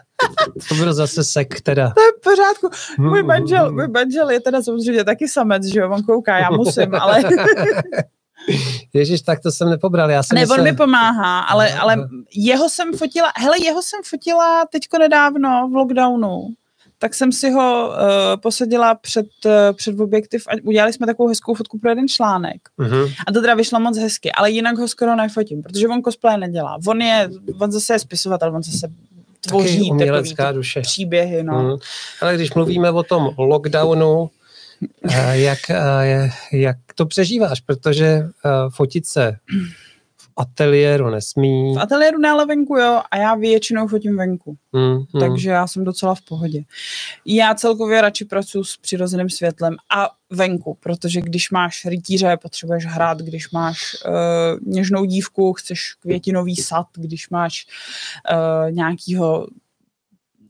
[0.68, 1.90] To byl zase sek teda.
[1.90, 2.70] To je v pořádku.
[2.98, 3.74] Můj manžel, hmm.
[3.74, 7.22] můj manžel je teda samozřejmě taky samec, že jo, on kouká, já musím, ale
[8.92, 10.10] Ježiš, tak to jsem nepobral.
[10.10, 12.08] Já jsem ne, on myslel- mi pomáhá, ale, Aha, ale aha.
[12.36, 16.48] jeho jsem fotila, hele, jeho jsem fotila teďko nedávno v lockdownu,
[16.98, 17.96] tak jsem si ho uh,
[18.42, 22.60] posadila před, uh, před objektiv a udělali jsme takovou hezkou fotku pro jeden článek.
[22.78, 23.04] Mhm.
[23.26, 26.78] A to teda vyšlo moc hezky, ale jinak ho skoro nefotím, protože on cosplay nedělá.
[26.86, 27.30] On je,
[27.60, 28.88] on zase je spisovatel, on zase
[29.40, 30.80] tvoří takový duše.
[30.80, 31.62] příběhy, no.
[31.62, 31.76] Mm.
[32.20, 34.30] Ale když mluvíme o tom lockdownu,
[35.10, 37.60] eh, jak, eh, jak to přežíváš?
[37.60, 39.36] Protože eh, fotit se
[40.40, 41.74] ateliéru nesmí.
[41.74, 45.20] V ateliéru ne, ale venku jo, a já většinou fotím venku, Mm, mm.
[45.20, 46.62] takže já jsem docela v pohodě.
[47.26, 53.18] Já celkově radši pracuji s přirozeným světlem a venku, protože když máš rytíře, potřebuješ hrát,
[53.18, 57.66] když máš uh, něžnou dívku, chceš květinový sad, když máš
[58.32, 59.46] uh, nějakýho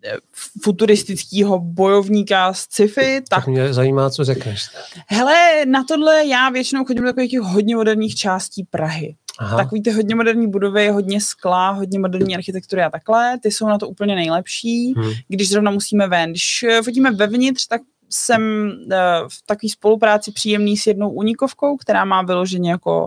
[0.04, 0.16] eh,
[0.62, 4.68] futuristického bojovníka z sci-fi, tak tak mě zajímá, co řekneš.
[5.06, 9.16] hele, na tohle já většinou chodím do takových hodně moderních částí Prahy.
[9.40, 9.56] Aha.
[9.56, 13.78] Takový ty hodně moderní budovy, hodně skla, hodně moderní architektury a takhle, ty jsou na
[13.78, 15.12] to úplně nejlepší, Hmm.
[15.28, 16.30] když zrovna musíme ven.
[16.30, 18.96] Když eh, fotíme vevnitř, tak jsem eh,
[19.28, 23.02] v takové spolupráci příjemný s jednou unikovkou, která má vyloženě jako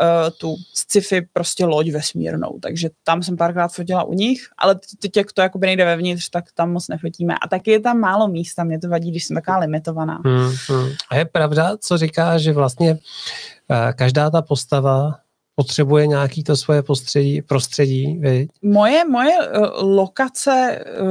[0.00, 5.16] uh, tu sci-fi prostě loď vesmírnou, takže tam jsem párkrát fotila u nich, ale teď-
[5.16, 7.34] jak to jakoby nejde vevnitř, tak tam moc nefotíme.
[7.42, 10.20] A taky je tam málo místa, mě to vadí, když jsem taková limitovaná.
[10.24, 10.88] Hmm, hmm.
[11.10, 12.98] A je pravda, co říká, že vlastně
[13.70, 15.14] eh, každá ta postava
[15.54, 18.50] potřebuje nějaký to svoje prostředí, prostředí viď?
[18.62, 21.08] Moje, moje uh, lokace uh,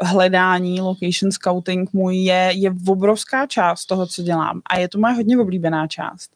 [0.00, 5.14] hledání, location scouting můj je, je obrovská část toho, co dělám a je to moje
[5.14, 6.30] hodně oblíbená část.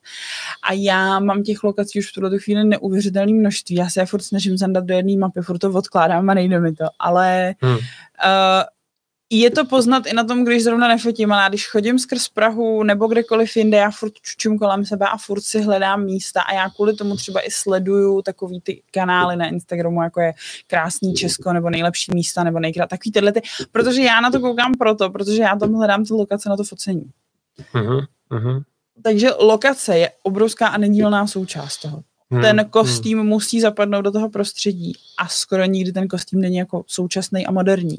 [0.69, 3.77] A já mám těch lokací už v tuhle chvíli neuvěřitelné množství.
[3.77, 6.73] Já se je furt snažím zandat do jedné mapy, furt to odkládám a nejde mi
[6.73, 7.75] to, ale Hmm.
[7.75, 7.81] uh,
[9.31, 13.07] je to poznat i na tom, když zrovna nefotím, ale když chodím skrz Prahu nebo
[13.07, 16.95] kdekoliv jinde, já furt čučím kolem sebe a furt si hledám místa a já kvůli
[16.95, 20.35] tomu třeba i sleduju takový ty kanály na Instagramu, jako je
[20.67, 24.75] Krásný Česko nebo nejlepší místa nebo nejkrát, takový tyhle ty, protože já na to koukám
[24.75, 27.11] proto, protože já tam hledám ty lokace na to focení.
[27.75, 28.63] Mhm, mhm,
[29.03, 32.03] Takže lokace je obrovská a nedílná součást toho.
[32.31, 32.71] Hmm, Ten hmm.
[32.71, 37.51] kostým musí zapadnout do toho prostředí a skoro nikdy ten kostým není jako současný a
[37.51, 37.99] moderní.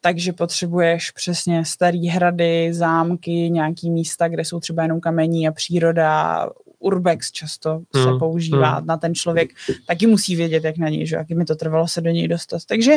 [0.00, 6.46] Takže potřebuješ přesně starý hrady, zámky, nějaký místa, kde jsou třeba jenom kamení a příroda.
[6.80, 8.86] Urbex často se Hmm, používá hmm.
[8.86, 9.50] na ten člověk,
[9.86, 12.64] taky musí vědět, jak na něj, že jak mi to trvalo se do něj dostat.
[12.66, 12.96] Takže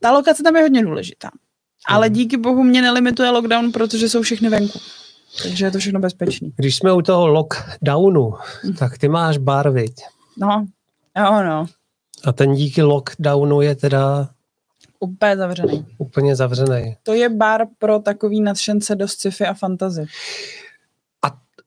[0.00, 1.30] ta lokace tam je hodně důležitá.
[1.88, 2.14] Ale Hmm.
[2.14, 4.78] díky bohu mě nelimituje lockdown, protože jsou všechny venku.
[5.42, 6.52] Takže je to všechno bezpečný.
[6.56, 8.34] Když jsme u toho lockdownu,
[8.64, 8.72] Hm.
[8.74, 9.94] tak ty máš bar, viď?
[10.38, 10.66] No,
[11.18, 11.66] jo, no.
[12.24, 14.28] A ten díky lockdownu je teda
[15.00, 15.86] Úplně zavřený.
[15.98, 16.96] úplně zavřený.
[17.02, 20.06] To je bar pro takový nadšence do sci-fi a fantazy.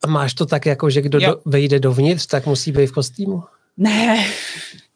[0.04, 1.32] A máš to tak jako, že kdo Jo.
[1.32, 3.44] do, vejde dovnitř, tak musí být v kostýmu?
[3.80, 4.26] Ne,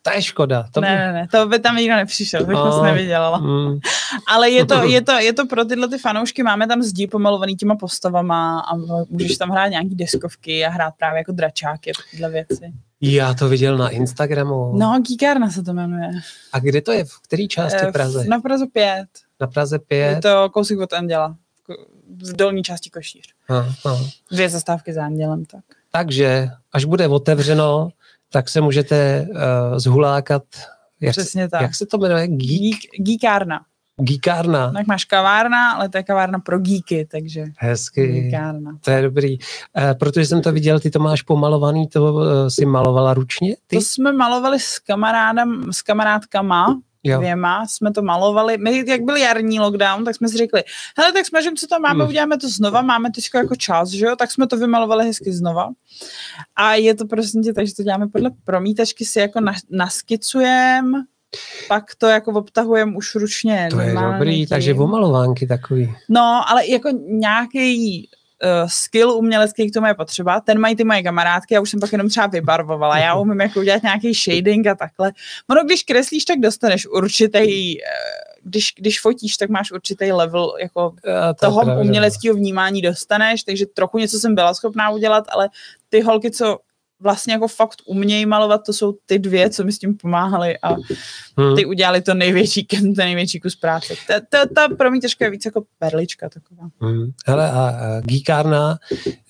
[0.02, 0.66] To je škoda.
[0.72, 3.38] To ne, ne, ne, to by tam nikdo nepřišel, to bych moc nevydělala.
[3.40, 3.80] Mm,
[4.28, 7.56] Ale je to, je, to, je to pro tyhle ty fanoušky, máme tam zdi pomalovaný
[7.56, 8.76] těma postavama a
[9.10, 12.74] můžeš tam hrát nějaký deskovky a hrát právě jako dračáky a takovéhle věci.
[13.02, 14.78] já to viděl na Instagramu.
[14.78, 16.10] No, Geekárna se to jmenuje.
[16.54, 17.06] A kde to je?
[17.06, 18.26] V které části Eh, Praze?
[18.28, 19.06] Na Praze 5.
[19.42, 20.22] Na Praze Je 5?
[20.22, 21.36] to kousek od Anděla.
[22.24, 23.26] V dolní části Košíř.
[23.50, 23.56] A,
[23.90, 23.98] a.
[24.32, 25.64] Dvě zastávky za Andělem, tak.
[25.92, 27.90] Takže až bude otevřeno,
[28.34, 29.38] tak se můžete uh,
[29.78, 30.44] zhulákat.
[31.02, 31.62] Jak, Přesně tak.
[31.62, 32.28] jak se to jmenuje?
[32.28, 32.40] Geek?
[32.60, 33.60] Geek, geekárna.
[34.02, 34.74] Geekárna.
[34.78, 38.08] Jak máš kavárna, ale to je kavárna pro geeky, takže Hezky.
[38.08, 38.78] geekárna.
[38.86, 39.38] To je dobrý.
[39.40, 43.56] Uh, protože jsem to viděl, ty to máš pomalovaný, to uh, si malovala ručně?
[43.68, 43.76] Ty?
[43.76, 47.18] To jsme malovali s kamarádem, s kamarádkama, Jo.
[47.18, 48.58] dvěma, jsme to malovali.
[48.58, 50.64] My, jak byl jarní lockdown, tak jsme si řekli,
[50.98, 52.10] hele, tak smažím, co tam máme, Hmm.
[52.10, 55.70] uděláme to znova, máme teď jako čas, že jo, tak jsme to vymalovali hezky znova.
[56.56, 60.94] A je to prostě tě, takže to děláme podle promítačky, si jako na, naskycujem,
[61.68, 63.68] pak to jako obtahujeme už ručně.
[63.72, 64.48] To je dobrý, tím.
[64.48, 65.96] takže omalovánky takový.
[66.10, 68.10] No, ale jako nějaký
[68.44, 70.40] uh, skill umělecký k tomu je potřeba.
[70.40, 72.98] Ten mají ty moje kamarádky, já už jsem pak jenom třeba vybarvovala.
[72.98, 75.12] Já umím jako udělat nějaký shading a takhle.
[75.50, 77.84] Ono, když kreslíš, tak dostaneš určitý, uh,
[78.44, 81.82] když, když fotíš, tak máš určitý level jako je toho pravda.
[81.82, 85.50] uměleckého vnímání dostaneš, takže trochu něco jsem byla schopná udělat, ale
[85.90, 86.58] ty holky, co
[87.04, 90.76] vlastně jako fakt umějí malovat, to jsou ty dvě, co mi s tím pomáhali a
[91.38, 91.56] Hmm.
[91.56, 93.94] ty udělali to největší, ten největší kus práce.
[94.08, 96.70] Ta, ta, ta promítačka je víc jako perlička taková.
[96.82, 97.12] Hmm.
[97.26, 98.78] Hele, a, gíkárna,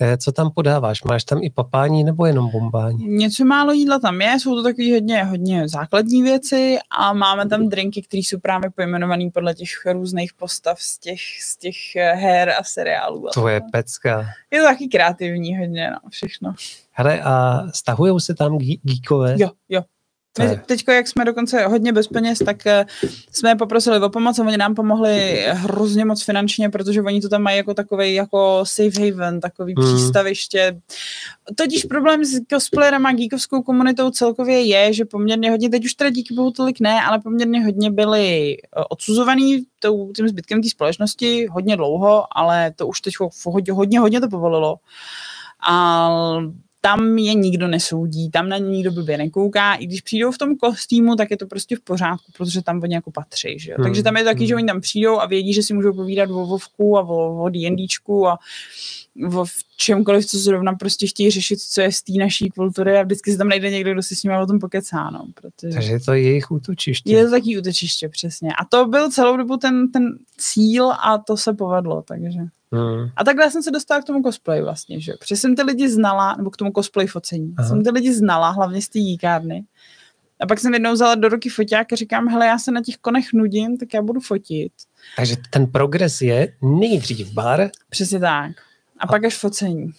[0.01, 1.03] eh, co tam podáváš?
[1.03, 3.07] Máš tam i papání nebo jenom bombání?
[3.07, 7.69] Něco málo jídla tam je, jsou to takové hodně, hodně základní věci a máme tam
[7.69, 12.49] drinky, které jsou právě pojmenované podle těch různých postav z těch, z těch eh, her
[12.59, 13.27] a seriálů.
[13.33, 14.25] To je pecka.
[14.51, 16.53] je to taky kreativní hodně, no, všechno.
[16.93, 19.35] Hele, a stahujou se tam gíkové?
[19.37, 19.81] Jo, jo.
[20.39, 22.85] My teď, jak jsme dokonce hodně bez peněz, tak eh,
[23.31, 27.29] jsme je poprosili o pomoc a oni nám pomohli hrozně moc finančně, protože oni to
[27.29, 29.85] tam mají jako takový jako safe haven, takový mm.
[29.85, 30.81] přístaviště.
[31.55, 36.09] Totiž problém s cosplayerem a geekovskou komunitou celkově je, že poměrně hodně, teď už teda
[36.09, 41.47] díky bohu tolik ne, ale poměrně hodně byli eh, odsuzovaný tou, tím zbytkem té společnosti
[41.51, 43.13] hodně dlouho, ale to už teď
[43.45, 44.75] hodně, hodně, hodně to povolilo.
[45.69, 46.09] A
[46.85, 50.55] tam je nikdo nesoudí, tam na ně nikdo blbě nekouká, i když přijdou v tom
[50.55, 53.75] kostýmu, tak je to prostě v pořádku, protože tam oni jako patří, že jo?
[53.77, 54.47] Hmm, Takže tam je taky, hmm.
[54.47, 57.49] že oni tam přijdou a vědí, že si můžou povídat o Vovku a o, o
[57.49, 58.39] D&Dčku a
[59.45, 59.47] v
[59.77, 63.37] čemkoliv, co zrovna prostě chtějí řešit, co je z té naší kultury a vždycky se
[63.37, 65.73] tam najde někdo, kdo si s nimi o tom pokecá, no, protože...
[65.73, 67.11] Takže to je jejich útočiště.
[67.11, 68.49] Je to taký útočiště, přesně.
[68.59, 72.39] A to byl celou dobu ten, ten cíl a to se povedlo, takže...
[72.71, 73.09] Hmm.
[73.15, 75.13] A takhle jsem se dostala k tomu cosplay vlastně, že.
[75.19, 77.53] Protože jsem ty lidi znala, nebo k tomu cosplay focení.
[77.57, 77.67] Aha.
[77.67, 77.69] Aha.
[77.69, 79.63] Jsem ty lidi znala, hlavně z té jíkárny.
[80.39, 82.97] A pak jsem jednou vzala do ruky foťák a říkám, hele, já se na těch
[82.97, 84.71] konech nudím, tak já budu fotit.
[85.15, 88.51] Takže ten progres je nejdřív bar, Přesně tak.
[88.99, 89.91] A, a pak až focení.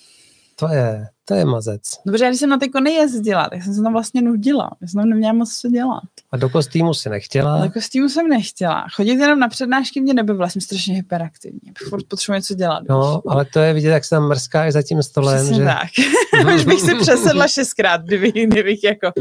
[0.57, 1.83] to je, to je mazec.
[2.07, 4.71] Dobře, já když jsem na ty kony jezdila, tak jsem se tam vlastně nudila.
[4.81, 6.03] Já jsem tam neměla moc co dělat.
[6.33, 7.55] A do kostýmu si nechtěla.
[7.55, 8.87] Ale kostýmu jsem nechtěla.
[8.95, 11.73] Chodit jenom na přednášky mě nebavila, jsem strašně hyperaktivní.
[11.89, 12.83] Furt potřebuji něco dělat.
[12.89, 15.65] No, ale to je vidět, jak se tam mrskáš za tím stolem, Přesně že?
[15.65, 15.89] tak.
[16.55, 19.13] Už bych si přesedla šestkrát, kdyby, kdybych jako...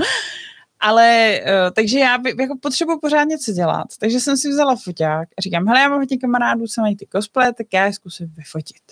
[0.79, 3.87] Ale, uh, takže já by, jako potřebuji pořád něco dělat.
[3.99, 7.07] Takže jsem si vzala foťák a říkám, hele, já mám hodně kamarádů, co mají ty
[7.11, 8.83] cosplay, tak já je zkusím vyfotit.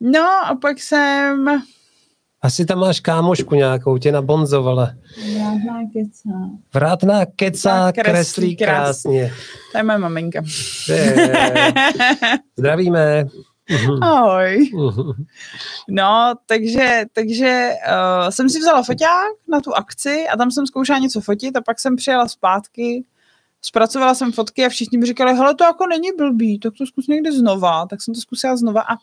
[0.00, 1.62] No a pak jsem...
[2.42, 4.90] Asi tam máš kámošku nějakou, tě nabonzovala.
[5.24, 6.50] Žádná keca.
[6.74, 9.32] Vrátná kecá, Tak kreslí kreslí krásně.
[9.72, 10.42] To je moje maminka.
[10.88, 11.14] Je.
[12.58, 13.26] Zdravíme.
[14.00, 14.70] Ahoj.
[15.88, 20.98] No, takže, takže uh, jsem si vzala foťák na tu akci a tam jsem zkoušela
[20.98, 23.04] něco fotit a pak jsem přijela zpátky,
[23.62, 27.06] zpracovala jsem fotky a všichni mi říkali, hele, to jako není blbý, tak to zkus
[27.06, 27.86] někdy znova.
[27.86, 28.96] Tak jsem to zkusila znova a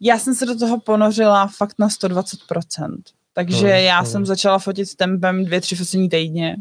[0.00, 2.98] já jsem se do toho ponořila fakt na 120%.
[3.32, 4.06] Takže Hmm, já hmm.
[4.06, 6.56] jsem začala fotit s tempem dvě, tři focení týdně.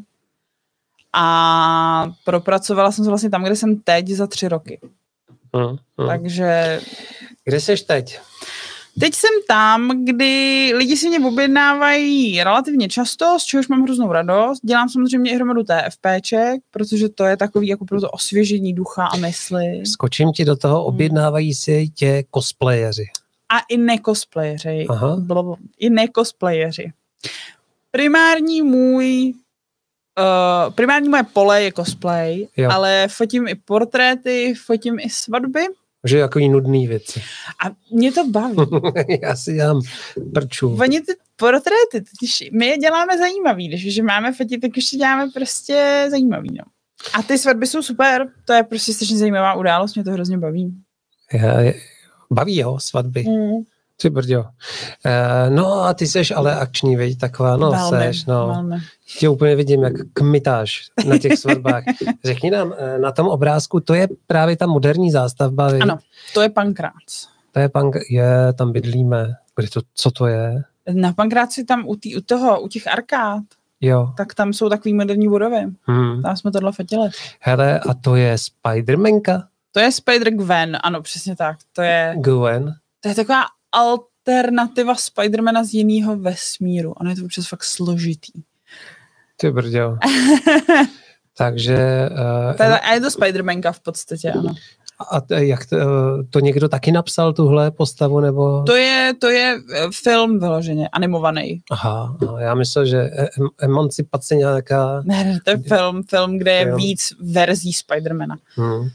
[1.14, 4.80] A propracovala jsem se vlastně tam, kde jsem teď za tři roky.
[5.54, 5.78] Mhm.
[5.98, 6.08] Mhm.
[6.08, 6.82] Takže
[7.44, 8.20] Kde jsi teď?
[9.00, 14.60] Teď jsem tam, kdy lidi si mě objednávají relativně často, z čehož mám hroznou radost.
[14.64, 19.18] Dělám samozřejmě i hromadu TFPček, protože to je takový jako pro to osvěžení ducha a
[19.18, 19.86] mysli.
[19.86, 23.06] Skočím ti do toho, objednávají si tě cosplayeři.
[23.50, 24.86] A i nekosplayeři.
[24.90, 25.16] Aha.
[25.20, 26.92] Bylo, I nekosplayeři.
[27.92, 29.34] Primární můj
[30.68, 32.48] Uh, primární moje pole je cosplay, Jo.
[32.58, 32.70] jo.
[32.72, 35.60] ale fotím i portréty, fotím i svatby
[36.06, 37.22] Že takový nudný věci.
[37.66, 38.56] a mě to baví.
[39.22, 39.82] Já si dělám
[40.34, 40.78] prču.
[40.82, 45.00] Oni ty portréty, totiž my je děláme zajímavý, když že máme fotit, tak už je
[45.00, 46.64] děláme prostě zajímavý, no.
[47.14, 50.74] A ty svatby jsou super, to je prostě strašně zajímavá událost, mě to hrozně baví.
[51.34, 51.74] Já,
[52.32, 53.24] baví ho svatby.
[53.28, 53.64] Mm.
[54.02, 54.40] Ty brďo.
[54.40, 58.48] Uh, no a ty seš ale akční, veď, taková, no velmi, seš, no.
[58.48, 58.76] velmi.
[59.20, 61.84] Tě úplně vidím, jak kmitáš na těch svatbách.
[62.24, 65.82] Řekni nám, eh, na tom obrázku, to je právě ta moderní zástavba, veď?
[65.82, 65.98] Ano,
[66.34, 67.28] to je pankrác.
[67.52, 69.36] To je punk, je, tam bydlíme.
[69.56, 70.64] Kde to, co to je?
[70.94, 73.44] Na pankráci tam u, tý, u toho, u těch arkád,
[73.82, 74.14] Jo.
[74.18, 75.66] tak tam jsou takový moderní budovy.
[75.84, 76.22] Hmm.
[76.22, 77.10] Tam jsme tohle fotili.
[77.40, 79.48] Hele, a to je Spidermanka?
[79.72, 81.58] To je Spider-Gwen, ano, přesně tak.
[81.74, 82.76] To je, Gwen?
[83.02, 83.44] to je taková
[83.78, 86.92] alternativa Spidermana z jiného vesmíru.
[86.92, 88.32] Ono je to občas fakt složitý.
[89.38, 89.98] Ty brďo.
[91.38, 91.78] Takže
[92.58, 94.54] To je, uh, a je to Spider-Manka v podstatě, ano.
[95.12, 95.78] a to, jak to,
[96.30, 98.64] to někdo taky napsal, tuhle postavu, nebo?
[98.64, 101.62] To je, to je eh, film vyloženě, animovaný.
[101.72, 105.02] Aha, aha, já myslel, že e- em- emancipace nějaká...
[105.06, 106.76] Ne, to je film, film, kde je Jo.
[106.78, 108.38] víc verzí Spidermana.
[108.56, 108.90] Hmm.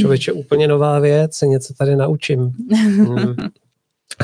[0.00, 2.50] Člověče, úplně nová věc, něco tady naučím.
[2.76, 3.34] Hmm.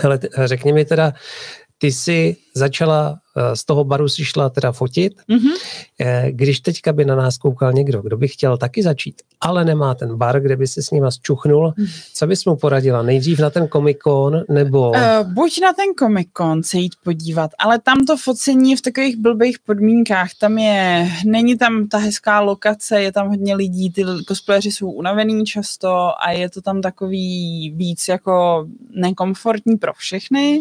[0.03, 1.13] Hele, řekni mi teda,
[1.79, 5.13] ty jsi začala eh, z toho baru si šla teda fotit.
[5.29, 5.49] Mhm.
[6.01, 9.95] Eh, Když teďka by na nás koukal někdo, kdo by chtěl taky začít, ale nemá
[9.95, 11.87] ten bar, kde by se s nima zčuchnul, Mhm.
[12.15, 13.03] co bys mu poradila?
[13.03, 14.91] Nejdřív na ten Comic Con, nebo...
[14.91, 14.97] Uh,
[15.33, 19.17] buď na ten Comic Con se jít podívat, ale tam to focení je v takových
[19.17, 20.29] blbých podmínkách.
[20.41, 25.45] Tam je, není tam ta hezká lokace, je tam hodně lidí, ty cosplayeri jsou unavený
[25.45, 30.61] často a je to tam takový víc jako nekomfortní pro všechny.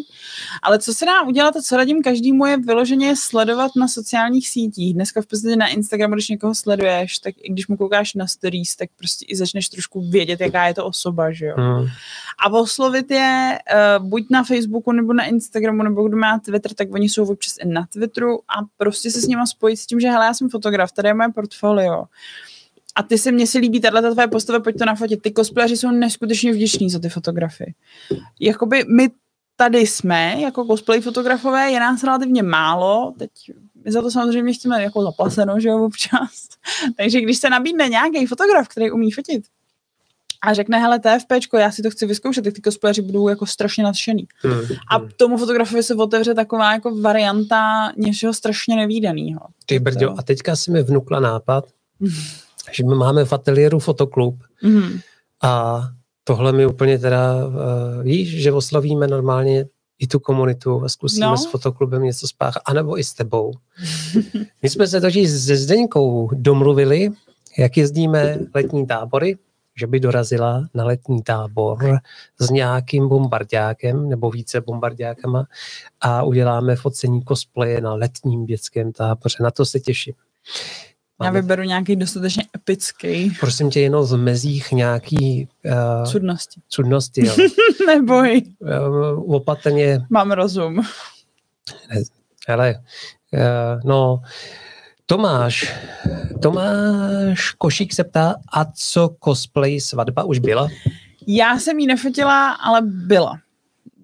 [0.64, 4.94] Ale co se dá udělat a co radím každému je vyloženě sledovat na sociálních sítích.
[4.94, 8.76] Dneska v podstatě na Instagramu, když někoho sleduješ, tak i když mu koukáš na stories,
[8.76, 11.88] tak prostě i začneš trošku vědět, jaká je to osoba, že jo Hmm.
[12.46, 13.60] a oslovit je
[14.00, 17.58] uh, buď na Facebooku nebo na Instagramu, nebo kdo má Twitter, tak oni jsou občas
[17.58, 20.50] i na Twitteru a prostě se s nimi spojit s tím, že hele, já jsem
[20.50, 22.04] fotograf, tady je moje portfolio.
[22.96, 25.22] A ty se mně si líbí, tahle tvoje postava, pojď to nafotit.
[25.22, 27.74] Ty cosplayeri jsou neskutečně vděční za ty fotografy.
[28.40, 29.10] Jakoby my
[29.62, 33.32] tady jsme, jako cosplay fotografové, je nás relativně málo, teď
[33.86, 36.50] my za to samozřejmě chceme jako zaplaceno, že jo, občas.
[36.98, 39.44] Takže když se nabídne nějaký fotograf, který umí fotit,
[40.44, 43.84] a řekne, hele, TFPčko, já si to chci vyzkoušet, tak ty cosplayeri budou jako strašně
[43.84, 44.28] nadšený.
[44.42, 44.62] Hmm.
[44.92, 49.40] A tomu fotografovi se otevře taková jako varianta něčeho strašně nevýdaného.
[49.66, 51.66] Ty brďo, a teďka si mi vnukla nápad,
[52.72, 55.00] že my máme v ateliéru fotoklub Mhm.
[55.42, 55.82] a
[56.24, 57.54] tohle mi úplně teda, uh,
[58.04, 59.66] víš, že oslovíme normálně
[60.00, 61.38] i tu komunitu a zkusíme No.
[61.38, 63.54] s fotoklubem něco spáchat, anebo i s tebou.
[64.62, 67.10] My jsme se totiž se Zdeňkou domluvili,
[67.58, 69.38] jak jezdíme letní tábory,
[69.76, 71.98] že by dorazila na letní tábor
[72.40, 75.46] s nějakým bombardákem nebo více bombardákama
[76.02, 79.38] a uděláme focení cosplaye na letním dětském táboře.
[79.44, 80.14] Na to se těším.
[81.24, 86.62] Já vyberu nějaký dostatečně epický prosím tě, jenom v mezích nějaký uh, cudnosti.
[86.70, 87.26] cudnosti.
[87.26, 87.36] Jo.
[87.88, 90.82] Neboj, Uh, opatrně, mám rozum.
[92.48, 92.76] hele,
[93.34, 94.22] uh, no,
[95.06, 95.76] Tomáš,
[96.42, 100.68] Tomáš Košík se ptá, a co cosplay svatba už byla?
[101.28, 103.40] Já jsem ji nefotila, ale byla.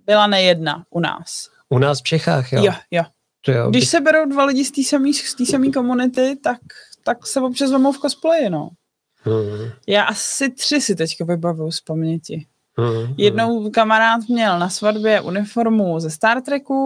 [0.06, 1.50] Byla nejedna u nás.
[1.70, 2.64] U nás v Čechách, jo.
[2.64, 3.04] Jo, jo.
[3.42, 3.70] To jo.
[3.70, 4.72] Když se berou dva lidi z
[5.36, 6.60] té samé komunity, tak,
[7.08, 8.70] tak se občas vemou v cosplayi, no.
[9.24, 12.46] Hmm, Já asi tři si teďka vybavuju z paměti.
[12.78, 13.14] hmm.
[13.18, 16.86] Jednou kamarád měl na svatbě uniformu ze Star Treku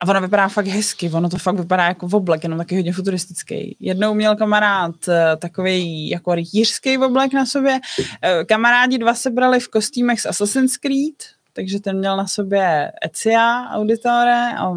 [0.00, 2.92] a ona vypadá fakt hezky, ono to fakt vypadá jako v oblek, jenom taky hodně
[2.92, 3.76] futuristický.
[3.80, 7.80] Jednou měl kamarád eh, takový jako rytířský oblek na sobě.
[8.22, 12.92] Eh, Kamarádi dva se brali v kostýmech z Assassin's Creed, takže ten měl na sobě
[13.02, 14.74] Ezia Auditore a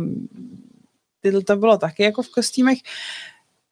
[1.21, 2.77] tyhle to bylo taky jako v kostýmech.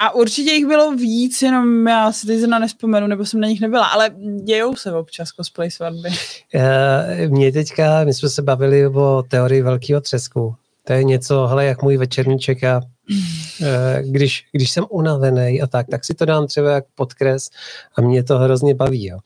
[0.02, 3.62] A určitě jich bylo víc, jenom já si teď zrovna nespomenu, nebo jsem na nich
[3.62, 4.10] nebyla, ale
[4.44, 6.10] dějou se občas cosplay svatby.
[6.56, 10.56] Eh, Mě teďka, my jsme se bavili o teorii velkého třesku.
[10.84, 12.82] To je něco, hele, jak můj večerníček a
[13.64, 17.50] eh, když, když jsem unavený a tak, tak si to dám třeba jak podkres
[17.96, 19.06] a mě to hrozně baví.
[19.06, 19.20] Jo.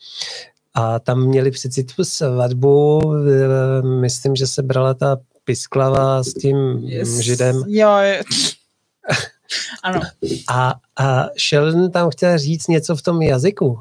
[0.74, 6.78] A tam měli přeci tu svatbu, eh, myslím, že se brala ta pisklava s tím
[6.84, 7.20] yes.
[7.20, 8.24] židem Jo, je.
[9.84, 10.02] ano,
[10.48, 13.80] a, a Sheldon tam chtěl říct něco v tom jazyku.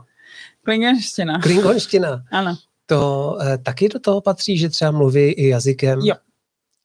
[0.64, 1.40] klingenština.
[1.40, 2.24] Klingonština.
[2.30, 2.56] Ano.
[2.86, 6.00] To eh, taky do toho patří, že třeba mluví i jazykem.
[6.00, 6.14] Jo.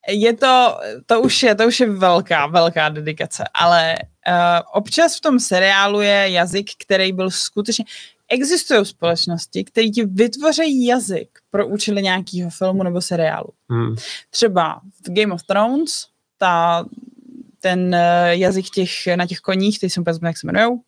[0.10, 4.34] Je to, to už je, to už je velká, velká dedikace, ale uh,
[4.74, 7.86] občas v tom seriálu je jazyk, který byl skutečně,
[8.30, 13.50] existují společnosti, které ti vytvoří jazyk pro účely nějakého filmu nebo seriálu.
[13.70, 13.96] Hmm.
[14.30, 16.08] Třeba v Game of Thrones,
[16.38, 16.86] ta,
[17.60, 20.82] ten uh, jazyk těch, na těch koních, který jsem úplně jak se jmenujou,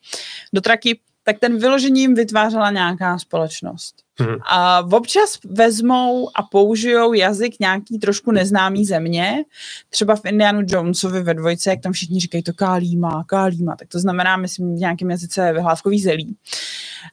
[0.53, 4.03] do traky, tak ten vyložením vytvářela nějaká společnost.
[4.19, 4.35] Hmm.
[4.49, 9.43] A občas vezmou a použijou jazyk nějaký trošku neznámý země,
[9.89, 13.99] třeba v Indianu Jonesovi ve dvojce, jak tam všichni říkají to kálíma, kálíma, tak to
[13.99, 16.35] znamená, myslím, v nějakém jazyce vyhlávkový zelí.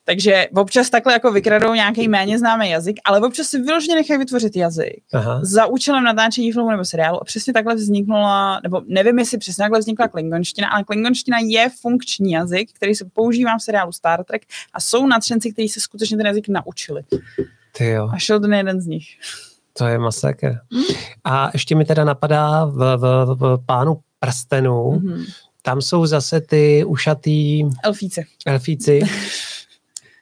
[0.05, 4.57] Takže občas takhle jako vykradou nějaký méně známý jazyk, ale občas si vyloženě nechají vytvořit
[4.57, 5.41] jazyk Aha.
[5.43, 9.79] za účelem natáčení filmu nebo seriálu a přesně takhle vzniknula, nebo nevím, jestli přesně takhle
[9.79, 14.43] vznikla klingonština, ale klingonština je funkční jazyk, který se používá v seriálu Star Trek
[14.73, 16.96] a jsou nadšenci, kteří se skutečně ten jazyk naučili.
[17.79, 19.07] Ty jo, A Sheldon je jeden z nich.
[19.73, 20.47] to je masakr.
[20.73, 20.85] Hmm.
[21.25, 25.25] A ještě mi teda napadá v, v, v pánu prstenu, Mm-hmm.
[25.63, 28.23] tam jsou zase ty ušatý Elfíce.
[28.47, 29.01] elfíci.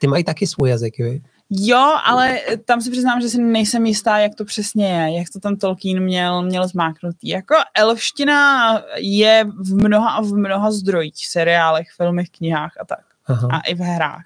[0.00, 1.12] Ty mají taky svůj jazyk, jo?
[1.50, 5.40] Jo, ale tam si přiznám, že si nejsem jistá, jak to přesně je, jak to
[5.40, 7.28] tam Tolkien měl, měl zmáknutý.
[7.28, 13.04] Jako elfština je v mnoha a v mnoha zdrojích, seriálech, filmech, knihách a tak.
[13.26, 13.48] Aha.
[13.52, 14.24] A i v hrách.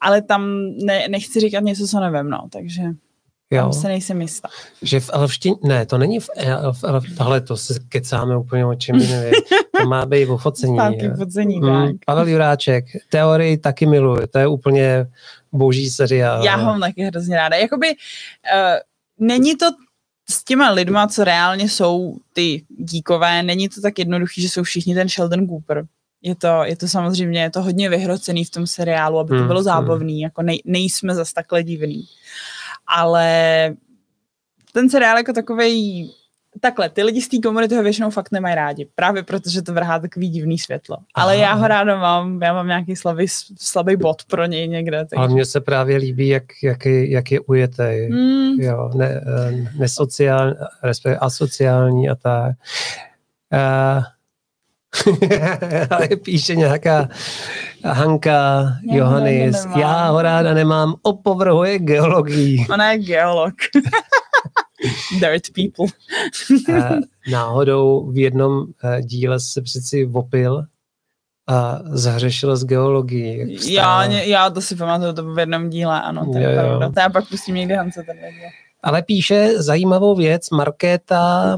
[0.00, 2.82] Ale tam ne, nechci říkat něco, co nevím, no, takže...
[3.52, 3.62] Jo.
[3.62, 4.48] Tam se nejsem jistá.
[4.82, 6.28] Že v elfštině, ne, to není v,
[6.72, 9.32] v elf, tohle to se kecáme úplně o čem jiném.
[9.80, 10.78] To má být o focení.
[11.18, 11.96] focení, mm, tak.
[12.06, 15.06] Pavel Juráček, teorii taky miluje, to je úplně
[15.52, 16.44] boží seriál.
[16.44, 17.56] Já ho mám taky hrozně ráda.
[17.56, 17.96] Jakoby uh,
[19.26, 19.66] není to
[20.30, 24.94] s těma lidma, co reálně jsou ty díkové, není to tak jednoduchý, že jsou všichni
[24.94, 25.84] ten Sheldon Cooper.
[26.22, 29.46] Je to, je to samozřejmě, je to hodně vyhrocený v tom seriálu, aby to hmm,
[29.46, 29.64] bylo hmm.
[29.64, 30.22] zábavný, hmm.
[30.22, 32.04] jako nej, nejsme zas takhle divný.
[32.86, 33.74] Ale
[34.72, 36.10] ten seriál jako takový
[36.60, 39.98] takhle, ty lidi z té komunity ho většinou fakt nemají rádi, právě protože to vrhá
[39.98, 40.96] takový divný světlo.
[41.14, 41.42] Ale Aha.
[41.42, 43.26] já ho ráda mám, já mám nějaký slabý,
[43.58, 44.98] slabý bod pro něj někde.
[44.98, 45.16] Takže.
[45.16, 48.60] Ale mně se právě líbí, jak, jak, je, jak je ujetý, mm.
[48.60, 52.54] jo, ne, eh, nesociální, respektive asociální a tak.
[53.52, 54.02] Uh,
[55.90, 57.08] ale píše nějaká
[57.84, 58.32] Hanka
[58.90, 59.66] já Johannes.
[59.76, 62.66] Já ho ráda nemám, opovrhuje geologii.
[62.72, 63.54] Ona je geolog.
[65.20, 65.86] Dirt people.
[67.30, 70.64] Náhodou v jednom eh, díle se přeci vopil
[71.48, 73.58] a zahřešil z geologii.
[73.72, 76.90] Já, já to si pamatuju, to v jednom díle, ano, to je pravda.
[76.90, 78.16] To já pak pustím někdy Hance ten
[78.82, 81.56] Ale píše zajímavou věc, Markéta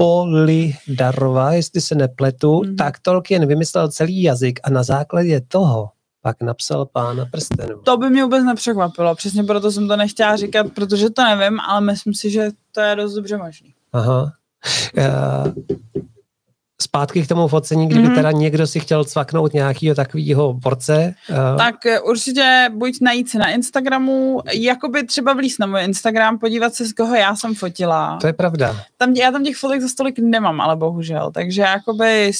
[0.00, 2.76] Polidarová, jestli se nepletu, mm.
[2.76, 5.90] tak Tolkien vymyslel celý jazyk a na základě toho
[6.22, 7.80] pak napsal pána prstenů.
[7.84, 11.80] To by mě vůbec nepřekvapilo, přesně proto jsem to nechtěla říkat, protože to nevím, ale
[11.80, 13.74] myslím si, že to je dost dobře možný.
[13.92, 14.32] Aha.
[14.98, 15.52] Uh,
[16.82, 18.14] zpátky k tomu focení, kdyby mm-hmm.
[18.14, 21.14] teda někdo si chtěl cvaknout nějakého takového borce.
[21.30, 21.36] Uh...
[21.58, 26.74] Tak eh, určitě buď najít si na Instagramu, jakoby třeba vlíz na můj Instagram, podívat
[26.74, 28.18] se, z koho já jsem fotila.
[28.20, 28.76] To je pravda.
[28.96, 31.30] Tam, já tam těch fotek za stolik nemám, ale bohužel.
[31.34, 32.32] Takže jakoby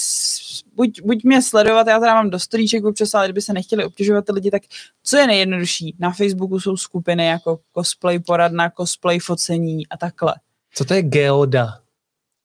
[0.75, 4.25] buď, buď mě sledovat, já teda mám do storíček občas, ale kdyby se nechtěli obtěžovat
[4.25, 4.63] ty lidi, tak
[5.03, 5.97] co je nejjednodušší?
[5.99, 10.35] Na Facebooku jsou skupiny jako cosplay poradna, cosplay focení a takhle.
[10.75, 11.69] Co to je geoda?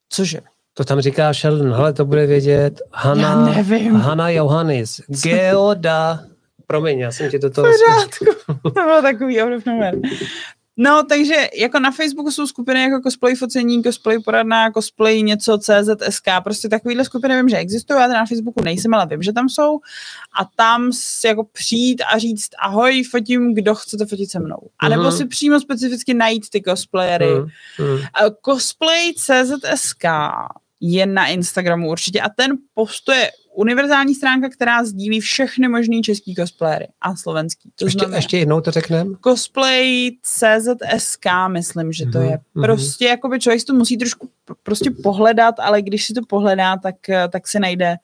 [0.09, 0.41] Cože?
[0.73, 3.95] To tam říká Sheldon, hele, to bude vědět Hanna, já nevím.
[3.95, 5.01] Hanna Johannes.
[5.23, 6.19] Geoda.
[6.67, 7.67] Promiň, já jsem ti to toho...
[8.63, 9.79] to bylo takový obrovný
[10.77, 16.25] No, takže jako na Facebooku jsou skupiny jako cosplay focení, cosplay poradná, cosplay něco CZSK,
[16.43, 19.79] prostě takovýhle skupiny vím, že existují, já na Facebooku nejsem, ale vím, že tam jsou
[20.39, 20.91] a tam
[21.25, 24.59] jako přijít a říct ahoj, fotím, kdo chcete fotit se mnou.
[24.79, 25.17] A nebo mm-hmm.
[25.17, 27.25] si přímo specificky najít ty cosplayery.
[27.25, 28.07] Mm-hmm.
[28.45, 30.05] Cosplay CZSK
[30.85, 36.87] je na Instagramu určitě a ten postuje univerzální stránka, která sdílí všechny možný český cosplayery
[37.01, 37.71] a slovenský.
[37.75, 39.09] To ještě, znamená, ještě jednou to řekneme?
[39.23, 42.29] Cosplay CZSK, myslím, že to mm-hmm.
[42.29, 42.39] je.
[42.55, 42.63] Mhm.
[42.63, 44.29] Prostě jakoby člověk to musí trošku
[44.63, 46.95] prostě pohledat, ale když si to pohledá, tak,
[47.31, 47.95] tak si najde.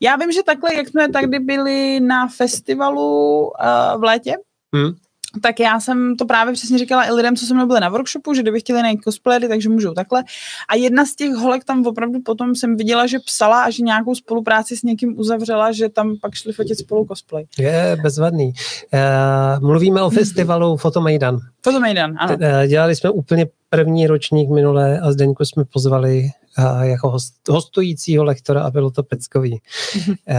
[0.00, 4.34] Já vím, že takhle, jak jsme tady byli na festivalu uh, v létě,
[4.72, 4.94] mm
[5.42, 8.34] tak já jsem to právě přesně říkala i lidem, co se mnou byli na workshopu,
[8.34, 10.24] že kdyby chtěli najít cosplayery, takže můžou takhle.
[10.68, 14.14] A jedna z těch holek tam opravdu potom jsem viděla, že psala a že nějakou
[14.14, 17.44] spolupráci s někým uzavřela, že tam pak šli fotit spolu cosplay.
[17.58, 18.52] Je bezvadný.
[18.92, 21.38] Uh, mluvíme o festivalu Fotomejdan.
[21.62, 22.34] Fotomejdan, ano.
[22.34, 28.24] Uh, dělali jsme úplně první ročník minulé a Zdeňku jsme pozvali uh, jako host, hostujícího
[28.24, 29.60] lektora a bylo to peckový.
[30.06, 30.36] Uh,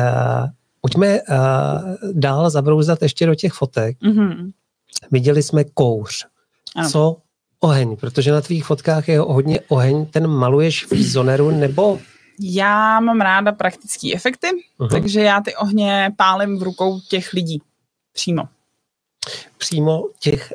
[0.81, 1.27] pojďme uh,
[2.13, 3.97] dál zabrouzat ještě do těch fotek.
[4.01, 4.51] Mm-hmm
[5.11, 6.25] viděli jsme kouř.
[6.75, 6.89] Ano.
[6.89, 7.17] Co
[7.59, 7.95] oheň?
[7.97, 10.05] Protože na tvých fotkách je hodně oheň.
[10.05, 11.99] Ten maluješ v zoneru nebo
[12.39, 14.47] já mám ráda praktické efekty,
[14.79, 14.89] uh-huh.
[14.89, 17.61] takže já ty ohně pálím v rukou těch lidí.
[18.13, 18.43] Přímo.
[19.57, 20.53] Přímo těch?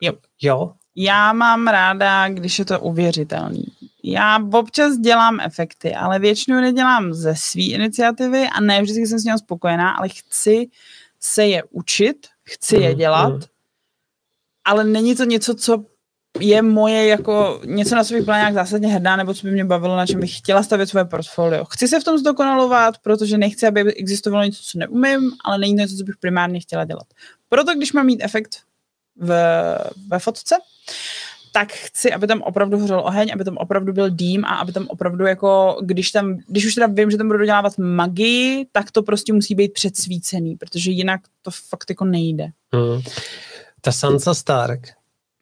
[0.00, 0.12] Jo.
[0.42, 0.72] Jo?
[0.96, 3.64] Já mám ráda, když je to uvěřitelný.
[4.04, 9.24] Já občas dělám efekty, ale většinou nedělám ze své iniciativy a ne vždycky jsem s
[9.24, 10.66] ním spokojená, ale chci
[11.20, 13.51] se je učit, chci je mhm, dělat uh-huh
[14.64, 15.84] ale není to něco, co
[16.40, 19.64] je moje jako něco, na co bych byla nějak zásadně hrdá, nebo co by mě
[19.64, 21.64] bavilo, na čem bych chtěla stavět svoje portfolio.
[21.64, 25.80] Chci se v tom zdokonalovat, protože nechci, aby existovalo něco, co neumím, ale není to
[25.80, 27.06] něco, co bych primárně chtěla dělat.
[27.48, 28.56] Proto, když mám mít efekt
[29.16, 29.28] v,
[30.08, 30.56] ve fotce,
[31.52, 34.86] tak chci, aby tam opravdu hořel oheň, aby tam opravdu byl dým a aby tam
[34.88, 39.02] opravdu jako, když tam, když už teda vím, že tam budu dělávat magii, tak to
[39.02, 42.48] prostě musí být předsvícený, protože jinak to fakt jako nejde.
[42.72, 43.02] Hmm.
[43.84, 44.88] Ta Sansa Stark,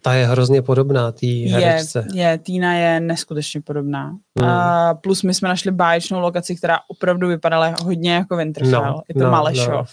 [0.02, 2.06] ta je hrozně podobná té herečce.
[2.12, 4.16] Je, je, Týna je neskutečně podobná.
[4.38, 4.48] Hmm.
[4.48, 8.84] A plus my jsme našli báječnou lokaci, která opravdu vypadala hodně jako Winterfell.
[8.84, 9.72] No, je to no, Malešov.
[9.72, 9.84] No.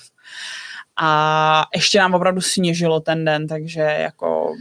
[1.00, 4.54] A ještě nám opravdu sněžilo ten den, takže jako...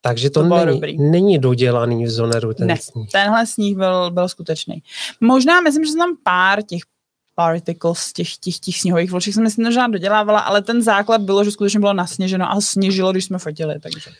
[0.00, 0.98] Takže to, to není, dobrý.
[0.98, 3.10] není dodělaný v Zoneru ten ne, sníh.
[3.10, 4.82] tenhle sníh byl, byl skutečný.
[5.20, 6.80] Možná, myslím, že jsem tam pár těch
[7.38, 11.50] particles těch, těch, těch sněhových vlček jsem si možná dodělávala, ale ten základ bylo, že
[11.50, 14.10] skutečně bylo nasněženo a sněžilo, když jsme fotili, takže.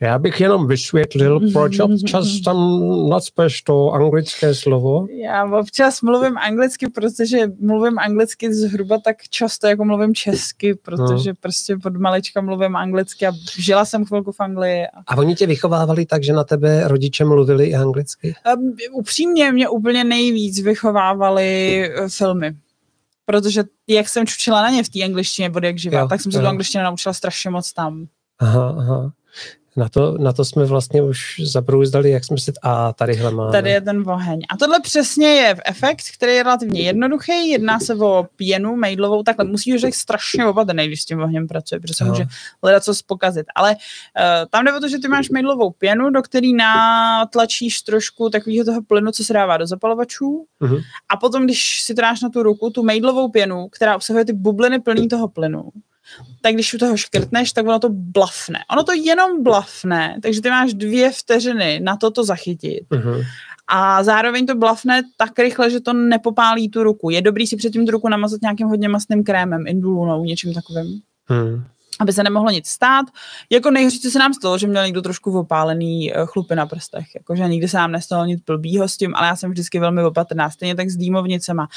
[0.00, 5.06] Já bych jenom vysvětlil, proč občas tam nacpeš to anglické slovo.
[5.22, 11.34] Já občas mluvím anglicky, protože mluvím anglicky zhruba tak často, jako mluvím česky, protože no.
[11.40, 14.86] prostě pod malička mluvím anglicky a žila jsem chvilku v Anglii.
[15.06, 18.34] A, oni tě vychovávali tak, že na tebe rodiče mluvili i anglicky?
[18.56, 22.56] Um, upřímně mě úplně nejvíc vychovávali eh, filmy
[23.26, 26.40] protože jak jsem čučila na ně v té angličtině, bude jak živá, tak jsem se
[26.40, 28.06] tu angličtinu naučila strašně moc tam.
[28.38, 29.12] Aha, aha.
[29.78, 32.52] Na to, na to jsme vlastně už zabrouzdali, jak jsme si...
[32.62, 33.52] A tadyhle máme.
[33.52, 34.40] Tady je ten oheň.
[34.50, 37.50] A tohle přesně je v efekt, který je relativně jednoduchý.
[37.50, 39.22] Jedná se o pěnu mejdlovou.
[39.22, 42.24] Takhle musí být strašně opatrný, když s tím ohněm pracuje, protože se může
[42.62, 43.46] hledat co pokazit.
[43.54, 43.78] Ale uh,
[44.50, 48.82] tam jde o to, že ty máš mejdlovou pěnu, do který natlačíš trošku takového toho
[48.82, 50.46] plynu, co se dává do zapalovačů.
[50.62, 50.82] Uh-huh.
[51.08, 54.32] A potom, když si to dáš na tu ruku, tu mejdlovou pěnu, která obsahuje ty
[54.32, 55.68] bubliny plný toho plynu,
[56.40, 58.58] tak když u toho škrtneš, tak ono to blafne.
[58.70, 62.88] Ono to jenom blafne, takže ty máš dvě vteřiny na to to zachytit.
[62.90, 63.24] Uh-huh.
[63.68, 67.10] A zároveň to blafne tak rychle, že to nepopálí tu ruku.
[67.10, 71.00] Je dobrý si předtím tu ruku namazat nějakým hodně masným krémem, indulunou, něčím takovým.
[71.30, 71.62] Uh-huh
[71.98, 73.06] aby se nemohlo nic stát.
[73.50, 77.06] Jako nejhorší, co se nám stalo, že měl někdo trošku opálený eh, chlupy na prstech.
[77.14, 80.50] Jakože nikdy se nám nestalo nic blbýho s tím, ale já jsem vždycky velmi opatrná.
[80.50, 81.68] Stejně tak s dýmovnicema.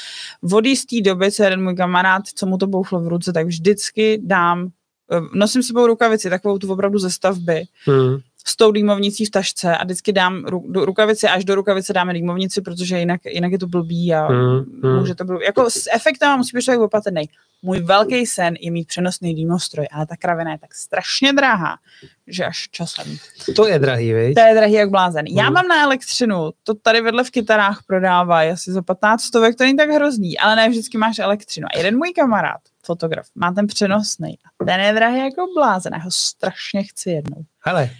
[0.42, 3.46] Vody z té doby, co jeden můj kamarád, co mu to bouchlo v ruce, tak
[3.46, 4.68] vždycky dám,
[5.12, 7.64] eh, nosím sebou rukavici, takovou tu opravdu ze stavby.
[7.86, 11.92] Hmm s tou dýmovnicí v tašce a vždycky dám ru, do rukavice, až do rukavice
[11.92, 14.98] dáme dýmovnici, protože jinak, jinak je to blbý a mm, mm.
[14.98, 17.28] může to být, jako s efektem musí být člověk opatrný.
[17.64, 21.78] Můj velký sen je mít přenosný dýmostroj, ale ta kravina je tak strašně drahá,
[22.26, 23.16] že až časem.
[23.56, 24.34] To je drahý, viď?
[24.34, 25.24] To je drahý jak blázen.
[25.30, 25.36] Mm.
[25.36, 29.64] Já mám na elektřinu, to tady vedle v kytarách prodávají asi za 15 stovek, to
[29.64, 31.66] není tak hrozný, ale ne vždycky máš elektřinu.
[31.74, 34.38] A jeden můj kamarád, fotograf, má ten přenosný.
[34.60, 37.44] A ten je drahý jako blázen, já ho strašně chci jednou.
[37.66, 37.90] Hele,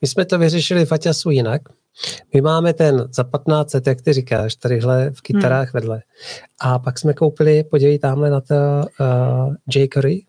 [0.00, 1.62] my jsme to vyřešili v Aťasu jinak.
[2.34, 5.80] My máme ten za 15 set, jak ty říkáš, tadyhle v kytarách hmm.
[5.80, 6.02] vedle.
[6.60, 9.88] A pak jsme koupili, podívej tamhle na to uh, J.
[9.88, 10.22] Curry,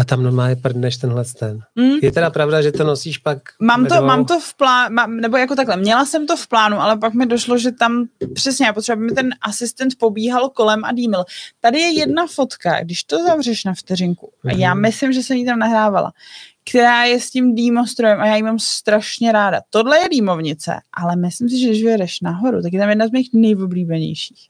[0.00, 1.58] a tam normálně prdneš tenhle ten.
[1.76, 1.96] Mm.
[2.02, 5.54] Je teda pravda, že to nosíš pak Mám to, mám to v plánu, nebo jako
[5.54, 8.96] takhle, měla jsem to v plánu, ale pak mi došlo, že tam přesně, já potřeba,
[8.96, 11.24] aby mi ten asistent pobíhal kolem a dýmil.
[11.60, 14.50] Tady je jedna fotka, když to zavřeš na vteřinku, mm.
[14.50, 14.82] a já mhm.
[14.82, 16.12] myslím, že jsem ji tam nahrávala,
[16.70, 19.60] která je s tím dýmostrojem a já ji mám strašně ráda.
[19.70, 23.10] Tohle je dýmovnice, ale myslím si, že když vyjedeš nahoru, tak je tam jedna z
[23.10, 24.48] mých nejoblíbenějších.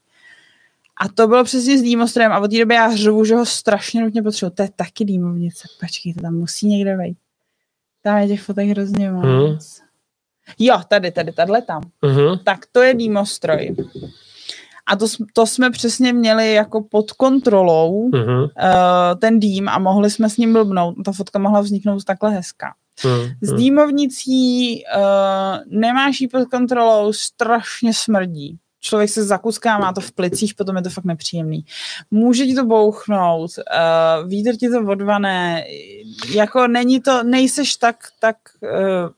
[1.01, 4.01] A to bylo přesně s dýmostrojem a od té doby já hřvu, že ho strašně
[4.01, 4.49] nutně potřebuji.
[4.49, 5.67] To je taky dýmovnice.
[5.79, 7.17] Počkej, to tam musí někde vejít.
[8.03, 9.25] Tam je těch fotek hrozně moc.
[9.25, 9.57] Mm.
[10.59, 11.81] Jo, tady, tady, tadyhle tam.
[12.03, 12.39] Mm-hmm.
[12.43, 13.75] Tak to je dýmostroj.
[14.85, 18.43] A to, to jsme přesně měli jako pod kontrolou mm-hmm.
[18.43, 20.95] uh, ten dým a mohli jsme s ním blbnout.
[21.05, 22.73] Ta fotka mohla vzniknout takhle hezká.
[23.01, 23.35] Mm-hmm.
[23.41, 30.11] S dýmovnicí uh, nemáš ji pod kontrolou, strašně smrdí člověk se zakuská, má to v
[30.11, 31.65] plicích, potom je to fakt nepříjemný.
[32.11, 35.65] Může ti to bouchnout, uh, vítr ti to odvané,
[36.33, 39.09] jako není to, nejseš tak, tak uh,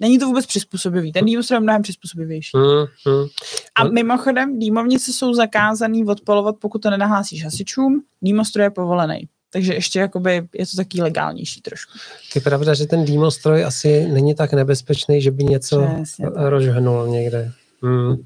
[0.00, 1.12] Není to vůbec přizpůsobivý.
[1.12, 2.50] Ten dýmovstroj je mnohem přizpůsobivější.
[2.56, 3.26] Mm, mm.
[3.74, 8.02] A mimochodem, dýmovnice jsou zakázaný odpalovat, pokud to nenahlásíš hasičům.
[8.22, 9.28] Dýmostroj je povolený.
[9.52, 11.98] Takže ještě jakoby je to taky legálnější trošku.
[12.34, 17.52] Je pravda, že ten dýmostroj asi není tak nebezpečný, že by něco Přesně, rozhnul někde.
[17.82, 18.16] Hmm.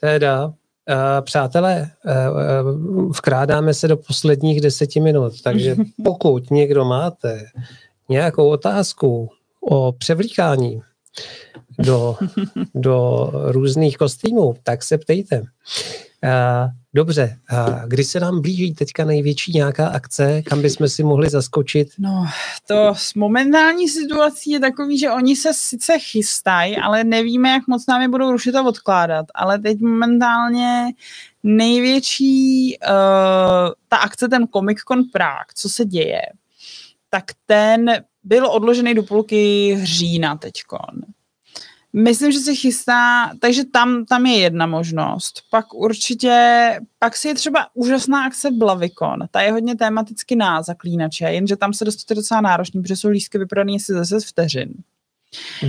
[0.00, 0.52] Teda, uh,
[1.20, 7.46] přátelé, uh, vkrádáme se do posledních deseti minut, takže pokud někdo máte
[8.08, 9.30] nějakou otázku
[9.60, 10.80] o převlíkání
[11.78, 12.18] do,
[12.74, 15.40] do různých kostýmů, tak se ptejte.
[15.40, 21.30] Uh, Dobře, a kdy se nám blíží teďka největší nějaká akce, kam bychom si mohli
[21.30, 21.88] zaskočit?
[21.98, 22.26] No,
[22.66, 27.86] to s momentální situací je takový, že oni se sice chystají, ale nevíme, jak moc
[27.86, 29.26] nám je budou rušit a odkládat.
[29.34, 30.92] Ale teď momentálně
[31.42, 36.22] největší uh, ta akce, ten Comic Con Prague, co se děje,
[37.10, 37.90] tak ten
[38.24, 41.14] byl odložený do půlky října teďkon.
[41.96, 45.42] Myslím, že se chystá, takže tam, tam je jedna možnost.
[45.50, 46.36] Pak určitě,
[46.98, 49.18] pak si je třeba úžasná akce Blavikon.
[49.30, 53.38] Ta je hodně tematicky na zaklínače, jenže tam se dostat docela náročný, protože jsou lístky
[53.38, 54.74] vyprodaný asi zase vteřin.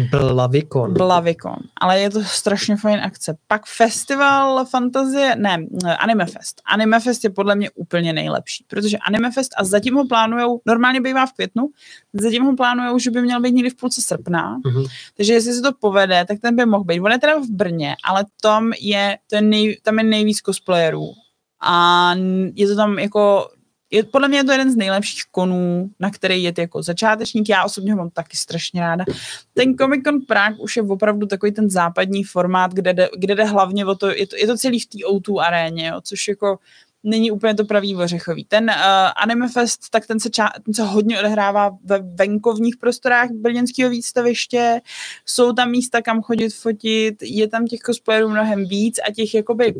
[0.09, 0.93] Blavikon.
[0.93, 3.37] Blavikon, ale je to strašně fajn akce.
[3.47, 5.57] Pak festival fantazie, ne,
[5.99, 6.61] Anime Fest.
[6.65, 11.01] Anime Fest je podle mě úplně nejlepší, protože Anime Fest a zatím ho plánujou, normálně
[11.01, 11.69] bývá v květnu,
[12.13, 14.87] zatím ho plánujou, že by měl být někdy v půlce srpna, uh-huh.
[15.17, 16.99] takže jestli se to povede, tak ten by mohl být.
[16.99, 21.13] On je teda v Brně, ale tam je, ten nej, tam je nejvíc cosplayerů
[21.61, 22.15] a
[22.55, 23.49] je to tam jako
[23.95, 27.49] je, podle mě je to jeden z nejlepších konů, na který je jako začátečník.
[27.49, 29.05] Já osobně ho mám taky strašně ráda.
[29.53, 33.43] Ten Comic Con Prague už je opravdu takový ten západní formát, kde jde, kde jde
[33.43, 36.59] hlavně o to, je to, je to celý v té O2 aréně, jo, což jako
[37.03, 38.45] není úplně to pravý ořechový.
[38.45, 38.75] Ten uh,
[39.23, 44.81] Anime Fest, tak ten se, ča- ten se hodně odehrává ve venkovních prostorách brněnského výstaviště,
[45.25, 49.73] jsou tam místa, kam chodit fotit, je tam těch cosplayerů mnohem víc a těch jakoby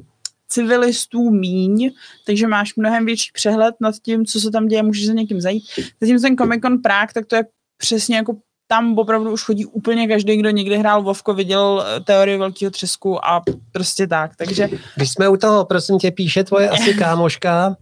[0.56, 1.92] civilistů míň,
[2.26, 5.64] takže máš mnohem větší přehled nad tím, co se tam děje, můžeš za někým zajít.
[6.02, 7.44] Zatím ten Comic Con Prague, tak to je
[7.78, 8.36] přesně jako
[8.68, 13.26] tam opravdu už chodí úplně každý, kdo někdy hrál Vovko, viděl eh, teorii velkého třesku
[13.26, 13.42] a
[13.72, 14.36] prostě tak.
[14.36, 14.70] Takže...
[14.96, 17.76] Když jsme u toho, prosím tě, píše tvoje asi kámoška,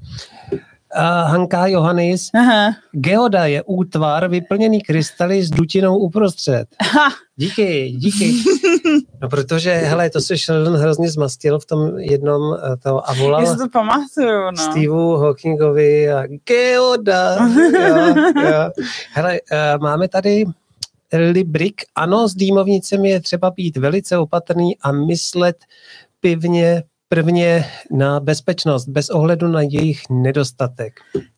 [0.96, 2.30] uh, Hanka Johannis.
[2.34, 2.76] Aha.
[2.92, 6.68] Geoda je útvar vyplněný krystaly s dutinou uprostřed.
[6.80, 7.10] Aha.
[7.36, 8.34] Díky, díky.
[9.22, 13.44] No protože, hele, to se Sheldon hrozně zmastil v tom jednom eh, to a volal
[13.44, 14.58] Já to pamatuju, no.
[14.58, 17.36] Steveu Hawkingovi a Geoda.
[17.58, 18.86] jo, jo.
[19.14, 20.46] Hele, uh, máme tady
[21.14, 21.82] Librik.
[21.96, 25.58] Ano, s dýmovnicemi je třeba být velice opatrný a myslet
[26.20, 26.84] pivně
[27.14, 30.94] prvně na bezpečnost, bez ohledu na jejich nedostatek.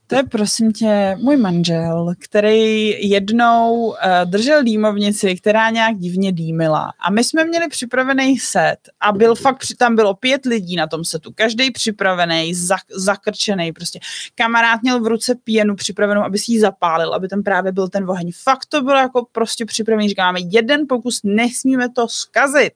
[0.08, 3.96] To je prosím tě můj manžel, který jednou uh,
[4.26, 6.94] držel dýmovnici, která nějak divně dýmila.
[7.00, 11.06] A my jsme měli připravený set a byl fakt, tam bylo pět lidí na tom
[11.06, 14.00] setu, každý připravený, zak, zakrčený prostě.
[14.36, 18.10] Kamarád měl v ruce pěnu připravenou, aby si ji zapálil, aby tam právě byl ten
[18.10, 18.32] oheň.
[18.44, 20.10] Fakt to bylo jako prostě připravený.
[20.10, 22.74] Říkáme, jeden pokus, nesmíme to skazit.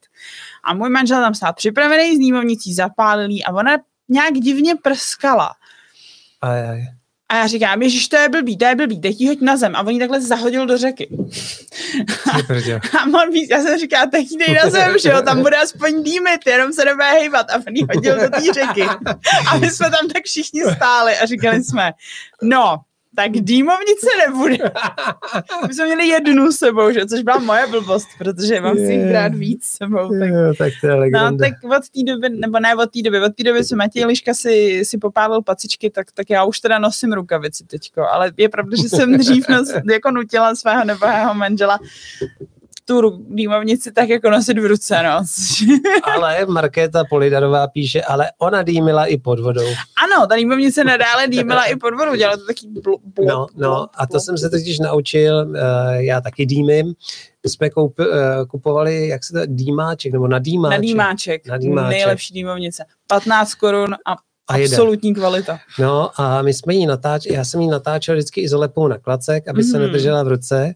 [0.64, 3.78] A můj manžel tam stál připravený s dýmovnicí, zapálilý a ona
[4.10, 5.50] nějak divně prskala.
[6.42, 6.99] Aj, aj.
[7.30, 9.76] A já říkám, ježiš, to je blbý, to je blbý, teď hoď na zem.
[9.76, 11.10] A on ji takhle zahodil do řeky.
[13.00, 16.04] a on víc, já jsem říkala, teď dej na zem, že jo, tam bude aspoň
[16.04, 17.50] dýmit, jenom se nebude hejbat.
[17.50, 18.84] A on ji hodil do té řeky.
[19.52, 21.92] A my jsme tam tak všichni stáli a říkali jsme,
[22.42, 22.78] no,
[23.16, 24.58] tak dýmovnice nebude.
[25.68, 29.36] My jsme měli jednu sebou, že, což byla moje blbost, protože mám si jich brát
[29.36, 30.20] víc sebou.
[30.20, 31.32] Tak, jo, tak to je no, legenda.
[31.32, 34.06] No, tak od té doby, nebo ne od té doby, od té doby, co Matěj
[34.06, 38.50] Liška si, si popálil pacičky, tak, tak já už teda nosím rukavici teďko, ale je
[38.50, 41.80] pravda, že jsem dřív nos, jako nutila svého nebohého manžela
[42.90, 45.22] tu dýmovnici tak jako nosit v ruce, no.
[46.14, 49.68] ale Markéta Polidarová píše, ale ona dýmila i pod vodou.
[50.04, 53.88] Ano, ta dýmovnice nadále dýmila i pod vodou, dělala to taky blub, blub, No, no,
[53.94, 55.56] a to jsem se totiž naučil, uh,
[55.94, 56.94] já taky dýmím,
[57.46, 58.06] jsme koup, uh,
[58.48, 60.78] kupovali, jak se to, dýmáček, nebo na dýmáček.
[60.78, 61.90] Na dýmáček, na dýmáček.
[61.90, 62.86] nejlepší dýmovnice.
[63.08, 64.16] 15 korun a
[64.50, 65.20] a absolutní jede.
[65.20, 65.60] kvalita.
[65.80, 69.64] No a my jsme jí natáčeli, já jsem jí natáčel vždycky izolepou na klacek, aby
[69.64, 69.70] mm.
[69.72, 70.74] se nedržela v ruce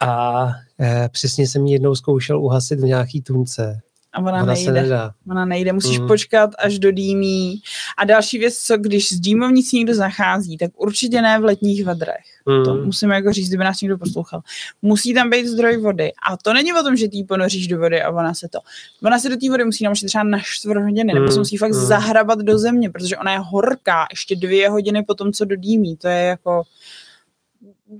[0.00, 0.46] a
[0.80, 3.80] e, přesně jsem jí jednou zkoušel uhasit v nějaký tunce.
[4.12, 4.64] A ona, ona nejde.
[4.64, 5.14] Se nedá.
[5.30, 6.06] Ona nejde, musíš mm.
[6.06, 7.62] počkat, až do dýmí.
[7.98, 12.24] A další věc, co když s dýmovnicí někdo zachází, tak určitě ne v letních vedrech.
[12.46, 12.64] Mm.
[12.64, 14.42] To musím jako říct, kdyby nás někdo poslouchal.
[14.82, 16.12] Musí tam být zdroj vody.
[16.30, 18.58] A to není o tom, že ty ponoříš do vody a ona se to.
[19.04, 21.20] Ona se do té vody musí namočit třeba na čtvrt hodiny, mm.
[21.20, 21.86] nebo se musí fakt mm.
[21.86, 25.96] zahrabat do země, protože ona je horká ještě dvě hodiny po tom, co do dýmí.
[25.96, 26.62] To je jako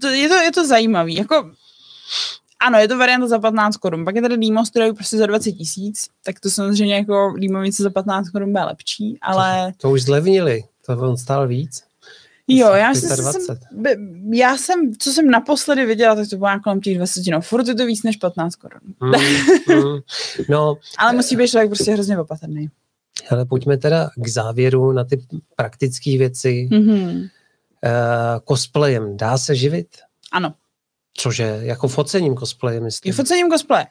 [0.00, 1.14] to, je, to, je to zajímavý.
[1.14, 1.50] Jako
[2.66, 4.04] ano, je to varianta za 15 korun.
[4.04, 7.82] Pak je tady Demos, který je prostě za 20 tisíc, tak to samozřejmě jako Demovice
[7.82, 9.72] za 15 korun bude lepší, ale...
[9.72, 11.84] To, to už zlevnili, to on stál víc.
[12.48, 13.26] Jo, já jsem,
[14.32, 17.74] já jsem, co jsem naposledy viděla, tak to bylo kolem těch 20, no furt je
[17.74, 18.80] to víc než 15 korun.
[19.00, 19.10] Mm,
[19.76, 20.00] mm,
[20.48, 22.70] no, Ale musí být člověk prostě hrozně opatrný.
[23.30, 25.24] Ale pojďme teda k závěru na ty
[25.56, 26.68] praktické věci.
[26.72, 27.20] Mm-hmm.
[27.20, 29.88] Uh, cosplayem dá se živit?
[30.32, 30.54] Ano.
[31.14, 33.10] Cože, jako focením cosplaye, myslím.
[33.10, 33.86] Je focením cosplaye.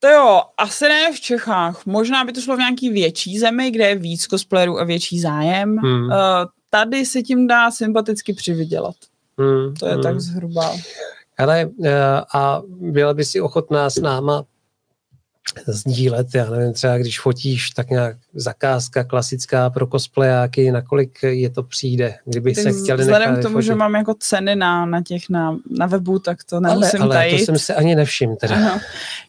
[0.00, 1.86] To jo, asi ne v Čechách.
[1.86, 5.76] Možná by to šlo v nějaký větší zemi, kde je víc cosplayerů a větší zájem.
[5.76, 6.04] Hmm.
[6.04, 6.12] Uh,
[6.70, 8.94] tady se tím dá sympaticky přivydělat.
[9.38, 9.74] Hmm.
[9.74, 10.02] To je hmm.
[10.02, 10.72] tak zhruba.
[11.38, 11.88] Ale uh,
[12.34, 14.44] a byla by si ochotná s náma
[15.66, 21.62] sdílet, já nevím, třeba když fotíš tak nějak zakázka klasická pro cosplajáky, nakolik je to
[21.62, 23.66] přijde, kdyby se chtěli Vzhledem k tomu, fotit.
[23.66, 27.14] že mám jako ceny na, na těch na, na webu, tak to nemusím ale, ale
[27.14, 27.38] tajit.
[27.38, 28.54] to jsem se ani nevšiml teda.
[28.54, 28.80] Aha.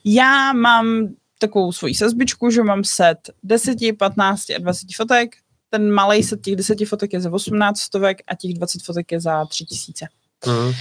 [0.05, 1.07] Já mám
[1.39, 5.36] takovou svoji sazbičku, že mám set 10, 15 a 20 fotek.
[5.70, 9.20] Ten malý set těch 10 fotek je za 18 stovek a těch 20 fotek je
[9.20, 10.07] za 3000.
[10.47, 10.74] Mm.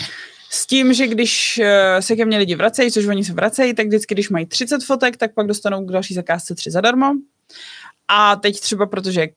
[0.55, 3.86] S tím, že když eh, se ke mně lidi vracejí, což oni se vracejí, tak
[3.86, 7.12] vždycky, když mají 30 fotek, tak pak dostanou k další zakázce 3 zadarmo.
[8.09, 9.28] A teď třeba, protože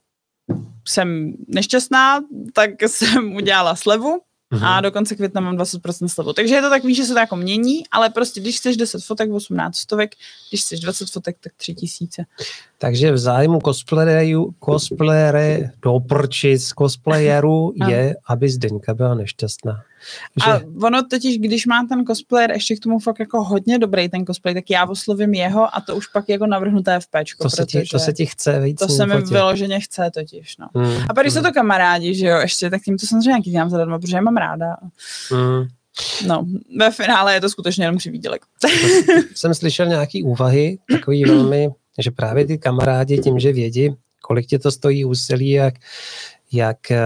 [0.87, 2.19] jsem nešťastná,
[2.53, 4.21] tak jsem udělala slevu
[4.53, 4.65] mm-hmm.
[4.65, 6.33] a do konce května mám 20% slevu.
[6.33, 9.31] Takže je to takový, že se to jako mění, ale prostě když chceš 10 fotek,
[9.31, 10.11] 18 stovek,
[10.49, 12.25] když chceš 20 fotek, tak 3000.
[12.77, 19.83] Takže v zájmu cosplayerů, cosplayere, do prčic cosplayerů je, aby Zdeňka byla nešťastná.
[20.45, 20.51] Že...
[20.51, 24.25] A ono totiž, když má ten cosplayer ještě k tomu fakt jako hodně dobrý ten
[24.25, 27.43] cosplay, tak já oslovím jeho a to už pak jako navrhnu TFPčko.
[27.43, 28.79] To se ti, to se ti chce víc.
[28.79, 30.67] To se mi vyloženě chce totiž, no.
[30.75, 31.03] Hmm.
[31.09, 31.43] A pak když hmm.
[31.43, 34.21] jsou to kamarádi, že jo, ještě, tak tím to samozřejmě nějaký dělám zadarmo, protože já
[34.21, 34.77] mám ráda.
[35.31, 35.67] Hmm.
[36.27, 36.45] No,
[36.77, 38.41] ve finále je to skutečně jenom přivídělek.
[39.35, 44.59] jsem slyšel nějaký úvahy, takový velmi, že právě ty kamarádi tím, že vědí, kolik tě
[44.59, 45.73] to stojí úsilí, jak
[46.51, 46.97] jak uh,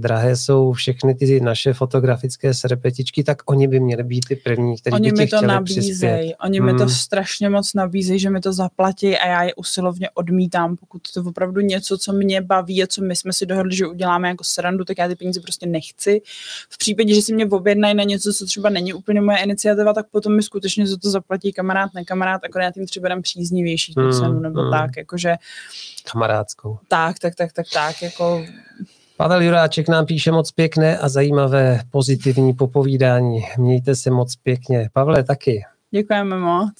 [0.00, 4.94] drahé jsou všechny ty naše fotografické serpetičky, tak oni by měli být ty první, kteří
[4.94, 6.66] oni by mi to nabízejí, oni hmm.
[6.66, 6.88] mi to hmm.
[6.88, 11.60] strašně moc nabízejí, že mi to zaplatí a já je usilovně odmítám, pokud to opravdu
[11.60, 14.98] něco, co mě baví a co my jsme si dohodli, že uděláme jako srandu, tak
[14.98, 16.22] já ty peníze prostě nechci.
[16.70, 20.06] V případě, že si mě objednají na něco, co třeba není úplně moje iniciativa, tak
[20.10, 24.00] potom mi skutečně za to zaplatí kamarád, ne kamarád, akorát tím třeba dám příznivější tu
[24.00, 24.12] hmm.
[24.12, 24.70] cenu nebo hmm.
[24.70, 25.34] tak, jakože
[26.12, 26.78] kamarádskou.
[26.88, 28.44] Tak, tak, tak, tak, tak, jako
[29.16, 33.40] Pavel Juráček nám píše moc pěkné a zajímavé pozitivní popovídání.
[33.58, 34.90] Mějte se moc pěkně.
[34.92, 35.64] Pavle, taky.
[35.90, 36.72] Děkujeme moc.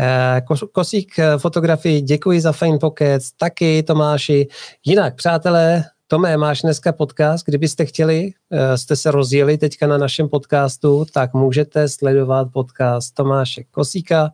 [0.00, 0.42] Eh,
[0.72, 4.48] Kosík eh, fotografii, děkuji za fajn pokec, taky Tomáši.
[4.84, 10.28] Jinak, přátelé, Tomé, máš dneska podcast, kdybyste chtěli, eh, jste se rozjeli teďka na našem
[10.28, 14.30] podcastu, tak můžete sledovat podcast Tomáše Kosíka,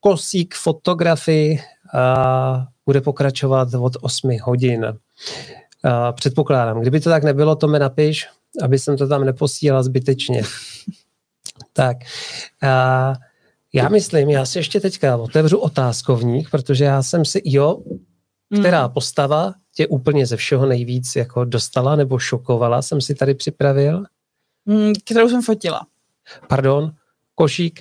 [0.00, 1.60] Kosík fotografii
[1.94, 4.86] a bude pokračovat od 8 hodin.
[6.12, 6.80] Předpokládám.
[6.80, 8.28] Kdyby to tak nebylo, to mi napiš,
[8.62, 10.42] aby jsem to tam neposílal zbytečně.
[11.72, 11.96] tak,
[13.72, 17.82] já myslím, já si ještě teďka otevřu otázkovník, protože já jsem si, jo,
[18.60, 18.92] která mm.
[18.92, 24.04] postava tě úplně ze všeho nejvíc jako dostala nebo šokovala, jsem si tady připravil?
[24.64, 25.86] Mm, kterou jsem fotila.
[26.48, 26.92] Pardon,
[27.34, 27.80] košík.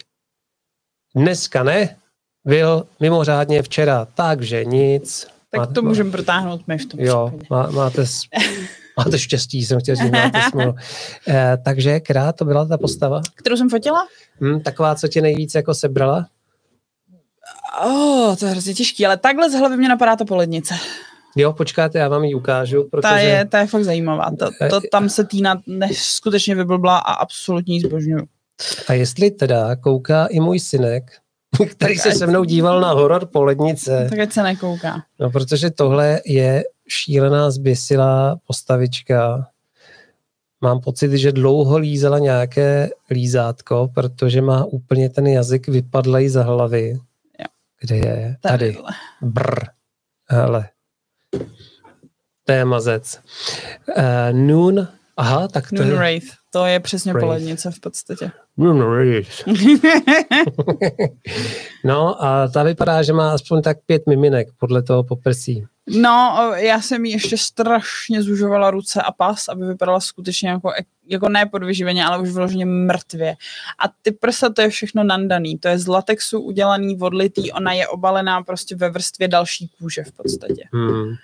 [1.15, 1.97] Dneska ne,
[2.47, 5.27] byl mimořádně včera, takže nic.
[5.51, 8.05] Tak máte, to můžeme protáhnout my v tom Jo, má, máte,
[8.97, 10.75] máte štěstí, jsem chtěl říct, máte smůlu.
[11.27, 13.21] Eh, takže která to byla ta postava?
[13.35, 14.07] Kterou jsem fotila?
[14.41, 16.27] Hmm, taková, co tě nejvíc jako sebrala?
[17.85, 20.75] Oh, to je hrozně těžký, ale takhle z hlavy mě napadá to polednice.
[21.35, 22.83] Jo, počkáte, já vám ji ukážu.
[22.91, 23.01] Protože...
[23.01, 24.31] Ta, je, ta je fakt zajímavá.
[24.39, 28.27] To, to, tam se Týna neskutečně vyblbla a absolutně ji zbožňuju.
[28.87, 31.11] A jestli teda kouká i můj synek,
[31.65, 34.07] který se se mnou díval na horor Polednice.
[34.09, 35.03] Tak ať se nekouká.
[35.19, 39.47] No, protože tohle je šílená zběsilá postavička.
[40.61, 46.89] Mám pocit, že dlouho lízala nějaké lízátko, protože má úplně ten jazyk vypadlej za hlavy.
[47.39, 47.45] Jo.
[47.81, 48.35] Kde je?
[48.41, 48.77] Tady.
[49.21, 49.59] Brr.
[50.29, 50.69] Hele.
[52.43, 53.19] To je mazec.
[53.97, 54.87] Uh, noon.
[55.17, 55.95] Aha, tak to Noon je...
[55.95, 56.27] Wraith.
[56.49, 57.25] To je přesně Wraith.
[57.25, 58.31] polednice v podstatě.
[61.83, 65.65] No a ta vypadá, že má aspoň tak pět miminek podle toho poprsí.
[65.87, 70.71] No, já jsem jí ještě strašně zužovala ruce a pas, aby vypadala skutečně jako,
[71.07, 73.35] jako ne podvyživeně, ale už vyloženě mrtvě.
[73.79, 75.57] A ty prsa, to je všechno nandaný.
[75.57, 80.11] To je z latexu udělaný, odlitý, ona je obalená prostě ve vrstvě další kůže v
[80.11, 80.63] podstatě.
[80.73, 81.15] Hmm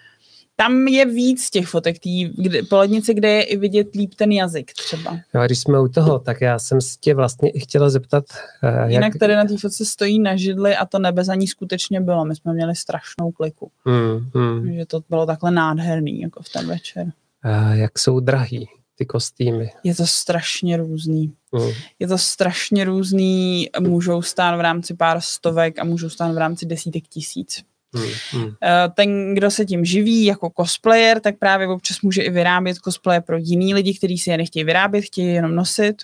[0.56, 4.32] tam je víc těch fotek, tý, kde, po lednici, kde je i vidět líp ten
[4.32, 5.20] jazyk třeba.
[5.34, 8.24] No a když jsme u toho, tak já jsem se tě vlastně i chtěla zeptat.
[8.64, 9.20] Uh, Jinak jak...
[9.20, 12.26] tady na té fotce stojí na židli a to nebe za ní skutečně bylo.
[12.26, 13.72] My jsme měli strašnou kliku.
[13.86, 14.76] Hmm, hmm.
[14.76, 17.04] Že to bylo takhle nádherný, jako v ten večer.
[17.45, 19.70] Uh, jak jsou drahý ty kostýmy?
[19.84, 21.34] Je to strašně různý.
[21.54, 21.72] Hmm.
[21.99, 26.66] Je to strašně různý, můžou stát v rámci pár stovek a můžou stát v rámci
[26.66, 27.64] desítek tisíc.
[27.94, 28.52] Hmm, hmm.
[28.64, 33.22] Eh, ten, kdo se tím živí jako cosplayer, tak právě občas může i vyrábět cosplaye
[33.22, 35.96] pro jiný lidi, kteří si je nechtějí vyrábět, chtějí jenom nosit.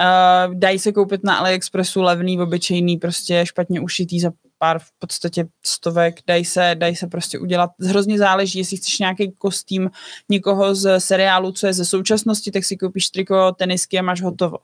[0.00, 4.30] Uh, dají se koupit na AliExpressu levný, obyčejný, prostě špatně ušitý za
[4.60, 7.70] pár v podstatě stovek, dají se, dají se prostě udělat.
[7.80, 9.90] Hrozně záleží, jestli chceš nějaký kostým
[10.28, 14.58] někoho z seriálu, co je ze současnosti, tak si koupíš triko, tenisky a máš hotovo.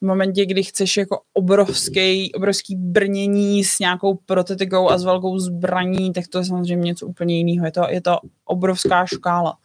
[0.00, 6.12] V momentě, kdy chceš jako obrovský, obrovský brnění s nějakou protetikou a s velkou zbraní,
[6.12, 7.66] tak to je samozřejmě něco úplně jiného.
[7.66, 9.56] Je to, je to obrovská škála.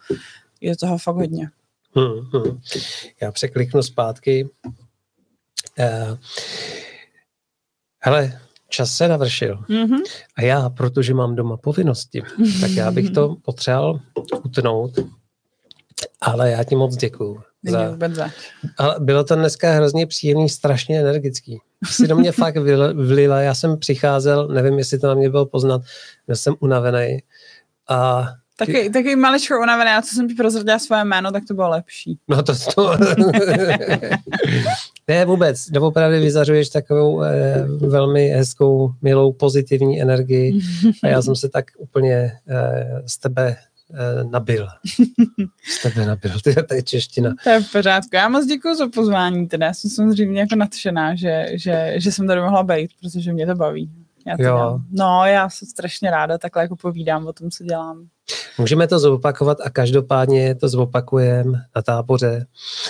[0.62, 1.50] Je toho fakt hodně.
[1.96, 2.62] Hmm, hmm.
[3.22, 4.50] Já překliknu zpátky.
[5.80, 6.18] Uh,
[8.00, 9.58] hele, čas se navršil.
[9.58, 10.02] Mm-hmm.
[10.36, 12.24] A já, protože mám doma povinnosti,
[12.62, 14.00] tak já bych to potřeboval
[14.44, 15.00] utnout.
[16.22, 17.42] Ale já ti moc děkuju.
[17.66, 18.30] Za...
[18.78, 21.60] A bylo to dneska hrozně příjemný, strašně energický.
[21.86, 22.58] Si do mě fakt
[22.94, 25.82] vlila, já jsem přicházel, nevím, jestli to na mě bylo poznat,
[26.28, 27.24] byl jsem unavený
[27.90, 28.28] a
[28.60, 32.20] Taky, taky maličko unavené, a co jsem ti prozradila svoje jméno, tak to bylo lepší.
[32.28, 32.98] No to, to
[35.08, 40.60] ne vůbec, doopravdy vyzařuješ takovou eh, velmi hezkou, milou, pozitivní energii
[41.04, 43.56] a já jsem se tak úplně eh, z tebe
[43.94, 44.68] eh, nabil.
[45.70, 47.34] Z tebe nabil, to je, je čeština.
[47.44, 48.10] To je v pořádku.
[48.14, 52.28] Já moc děkuji za pozvání, teda já jsem samozřejmě jako nadšená, že, že, že jsem
[52.28, 53.90] tady mohla být, protože mě to baví.
[54.28, 54.48] Já to Jo.
[54.58, 54.86] dělám.
[54.92, 58.08] No, já jsem strašně ráda, takhle jako povídám o tom, co dělám.
[58.58, 62.46] Můžeme to zopakovat a každopádně to zopakujeme na táboře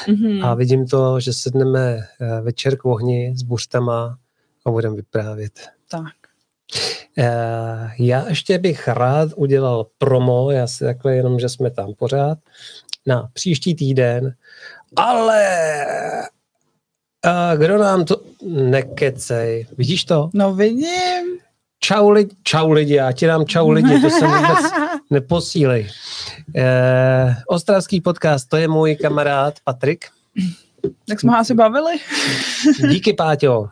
[0.08, 0.46] Mhm.
[0.46, 4.18] a vidím to, že sedneme eh, večer k ohni s buřtama
[4.66, 5.54] a budeme vyprávět.
[5.92, 6.14] Tak.
[7.18, 12.38] Eh, Já ještě bych rád udělal promo, já si takhle jenom, že jsme tam pořád,
[13.06, 14.34] na příští týden,
[14.96, 15.46] ale
[17.28, 18.16] eh, kdo nám to
[18.48, 20.30] nekecej, vidíš to?
[20.34, 21.38] No vidím.
[21.80, 24.72] Čau lidi, čau lidi, já ti dám čau lidi, to jsem vůbec
[25.10, 25.90] neposílej.
[26.56, 30.06] Eh, Ostravský podcast, to je můj kamarád Patrik.
[31.08, 31.94] Tak jsme asi bavili.
[32.90, 33.68] Díky, Páťo.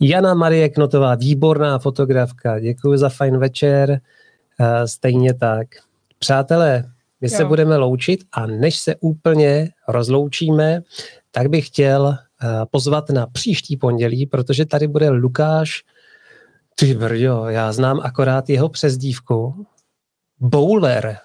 [0.00, 2.60] Jana Marie Knotová, výborná fotografka.
[2.60, 4.00] Děkuji za fajn večer.
[4.60, 5.66] Eh, Stejně tak.
[6.18, 6.84] Přátelé,
[7.20, 7.48] my se Jo.
[7.48, 10.80] budeme loučit a než se úplně rozloučíme,
[11.30, 12.18] tak bych chtěl
[12.70, 15.82] pozvat na příští pondělí, protože tady bude Lukáš.
[16.74, 19.66] Ty brďo, já znám akorát jeho přezdívku.
[20.40, 21.16] Bowler.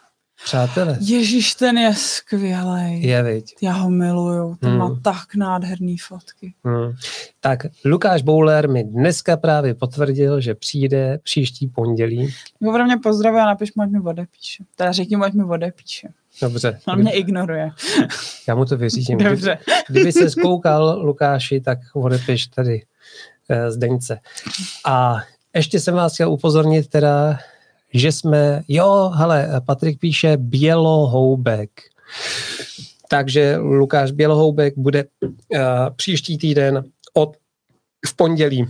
[0.45, 3.03] Přátelé, Ježíš, ten je skvělý.
[3.03, 3.55] je viď.
[3.61, 4.79] Já ho miluju, ten Hmm.
[4.79, 6.53] má tak nádherný fotky.
[6.63, 6.91] Hmm.
[7.39, 12.33] Tak Lukáš Bouler mi dneska právě potvrdil, že přijde příští pondělí.
[12.73, 14.63] Ode mě pozdravuje a napiš mu, ať mi odepíše.
[14.75, 16.07] Teda řekni mu, ať mi odepíše.
[16.41, 17.71] Dobře, On mě ignoruje.
[18.47, 19.17] já mu to vyřídím.
[19.17, 19.57] Kdyby, Dobře.
[19.87, 22.85] kdyby se zkoukal Lukáši, tak odepiš tady
[23.49, 24.19] eh, Zdeňce.
[24.85, 25.17] A
[25.55, 27.39] ještě jsem vás chtěl upozornit teda,
[27.93, 31.69] že jsme, jo, hele, Patrik píše Bělohoubek.
[33.09, 35.29] Takže Lukáš Bělohoubek bude uh,
[35.95, 37.37] příští týden od
[38.05, 38.67] v pondělí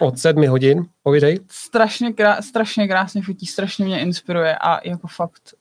[0.00, 1.40] od sedmi hodin, povídej.
[1.50, 5.54] Strašně, krá, strašně krásně fotí, strašně mě inspiruje a jako fakt,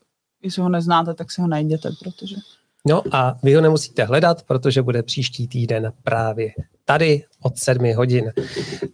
[0.46, 2.36] jestli ho neznáte, tak si ho najděte, protože
[2.88, 6.52] No a vy ho nemusíte hledat, protože bude příští týden právě
[6.86, 8.32] tady od sedmi hodin.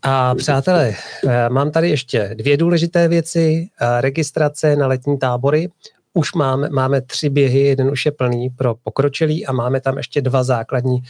[0.01, 0.95] A přátelé,
[1.27, 3.69] eh, mám tady ještě dvě důležité věci.
[3.81, 5.69] Eh, Registrace na letní tábory.
[6.13, 10.21] Už máme, máme tři běhy, jeden už je plný pro pokročilý a máme tam ještě
[10.21, 11.01] dva základní,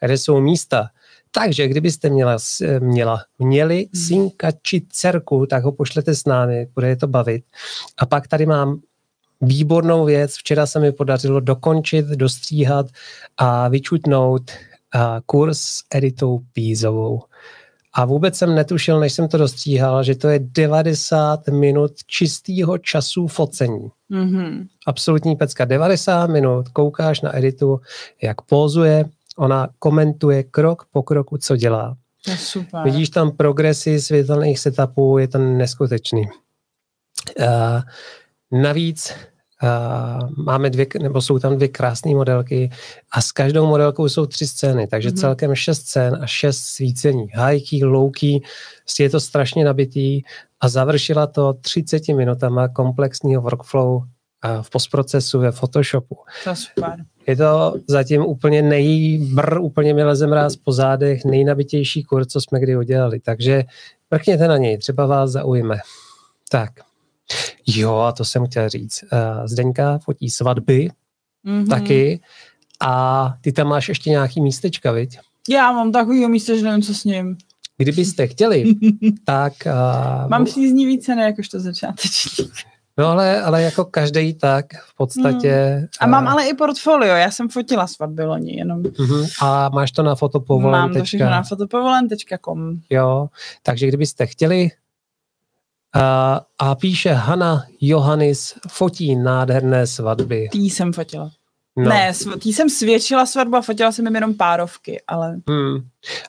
[0.00, 0.88] kde jsou místa.
[1.30, 6.88] Takže kdybyste měla, s- měla, měli synka či dcerku, tak ho pošlete s námi, bude
[6.88, 7.44] je to bavit.
[7.98, 8.80] A pak tady mám
[9.40, 10.36] výbornou věc.
[10.36, 12.86] Včera se mi podařilo dokončit, dostříhat
[13.36, 14.50] a vyčutnout
[15.26, 17.22] kurz s Editou Pízovou.
[17.92, 23.26] A vůbec jsem netušil, než jsem to dostříhal, že to je 90 minut čistého času
[23.26, 23.88] focení.
[24.10, 24.66] mm-hmm.
[24.86, 25.64] Absolutní pecka.
[25.64, 27.80] 90 minut, koukáš na Editu,
[28.22, 29.04] jak pózuje,
[29.36, 31.96] ona komentuje krok po kroku, co dělá.
[32.24, 32.80] to super.
[32.84, 36.26] Vidíš tam progresy světelných setupů, je to neskutečný.
[37.38, 37.80] Uh,
[38.62, 39.12] navíc
[40.36, 42.70] máme dvě, nebo jsou tam dvě krásné modelky
[43.12, 45.16] a s každou modelkou jsou tři scény, takže Mhm.
[45.16, 45.20] mm-hmm.
[45.20, 47.26] celkem šest scén a šest svícení.
[48.84, 50.22] Prostě je to strašně nabitý
[50.60, 54.02] a završila to 30 minutama komplexního workflow uh,
[54.62, 56.16] v postprocesu ve Photoshopu.
[56.44, 56.96] To je super.
[57.26, 62.60] Je to zatím úplně nejbr, úplně mi leze mráz po zádech, nejnabitější kurz, co jsme
[62.60, 63.20] kdy udělali.
[63.20, 63.64] Takže
[64.10, 65.78] mrkněte na něj, třeba vás zaujme.
[66.48, 66.70] Tak.
[67.66, 69.04] Jo, a to jsem chtěl říct.
[69.12, 70.90] Uh, Zdeňka fotí svatby
[71.46, 71.68] Mm-hmm.
[71.68, 72.20] taky
[72.80, 75.18] a ty tam máš ještě nějaký místečka, viď?
[75.48, 77.36] Já mám takový místo, že nevím, co s ním.
[77.78, 78.64] Kdybyste chtěli,
[79.24, 79.52] tak...
[79.66, 82.52] Uh, Mám příznivý ceny, jakožto začátečník.
[82.98, 85.86] No ale, ale jako každý tak v podstatě...
[86.00, 90.02] A mám ale i portfolio, já jsem fotila svatby loni, jenom uh, a máš to
[90.02, 90.80] na fotopovolen.
[90.80, 92.80] mám to všechno na fotopovolen.com.
[92.90, 93.28] Jo,
[93.62, 94.70] takže kdybyste chtěli
[95.92, 100.48] a, píše Hanna Johannis fotí nádherné svatby.
[100.52, 101.30] Tý jsem fotila.
[101.76, 101.88] No.
[101.88, 102.12] Ne,
[102.42, 105.80] tý jsem svědčila svatbu a fotila jsem jim jenom párovky, ale Hmm.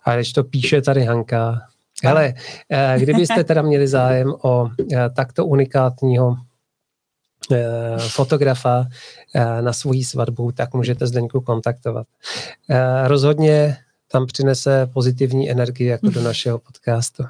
[0.03, 1.61] A když to píše tady Hanka.
[2.03, 2.33] Hele,
[2.69, 6.37] eh, kdybyste teda měli zájem o eh, takto unikátního
[7.51, 8.85] eh, fotografa
[9.61, 12.07] na svoji svatbu, tak můžete Zdeňku kontaktovat.
[13.05, 13.77] Rozhodně
[14.11, 17.23] tam přinese pozitivní energii jako do našeho podcastu.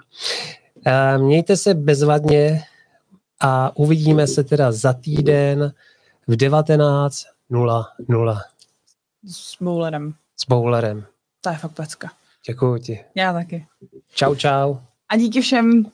[0.86, 2.64] Eh, Mějte se bezvadně
[3.40, 5.74] a uvidíme se teda za týden
[6.28, 8.42] v 19.00
[9.26, 10.14] s boulerem.
[10.38, 11.06] s Bowlerem.
[11.42, 12.12] To je fakt pecka.
[12.48, 13.00] Děkuji ti.
[13.16, 13.68] Já taky.
[14.14, 14.76] Čau, čau.
[15.10, 15.86] A díky všem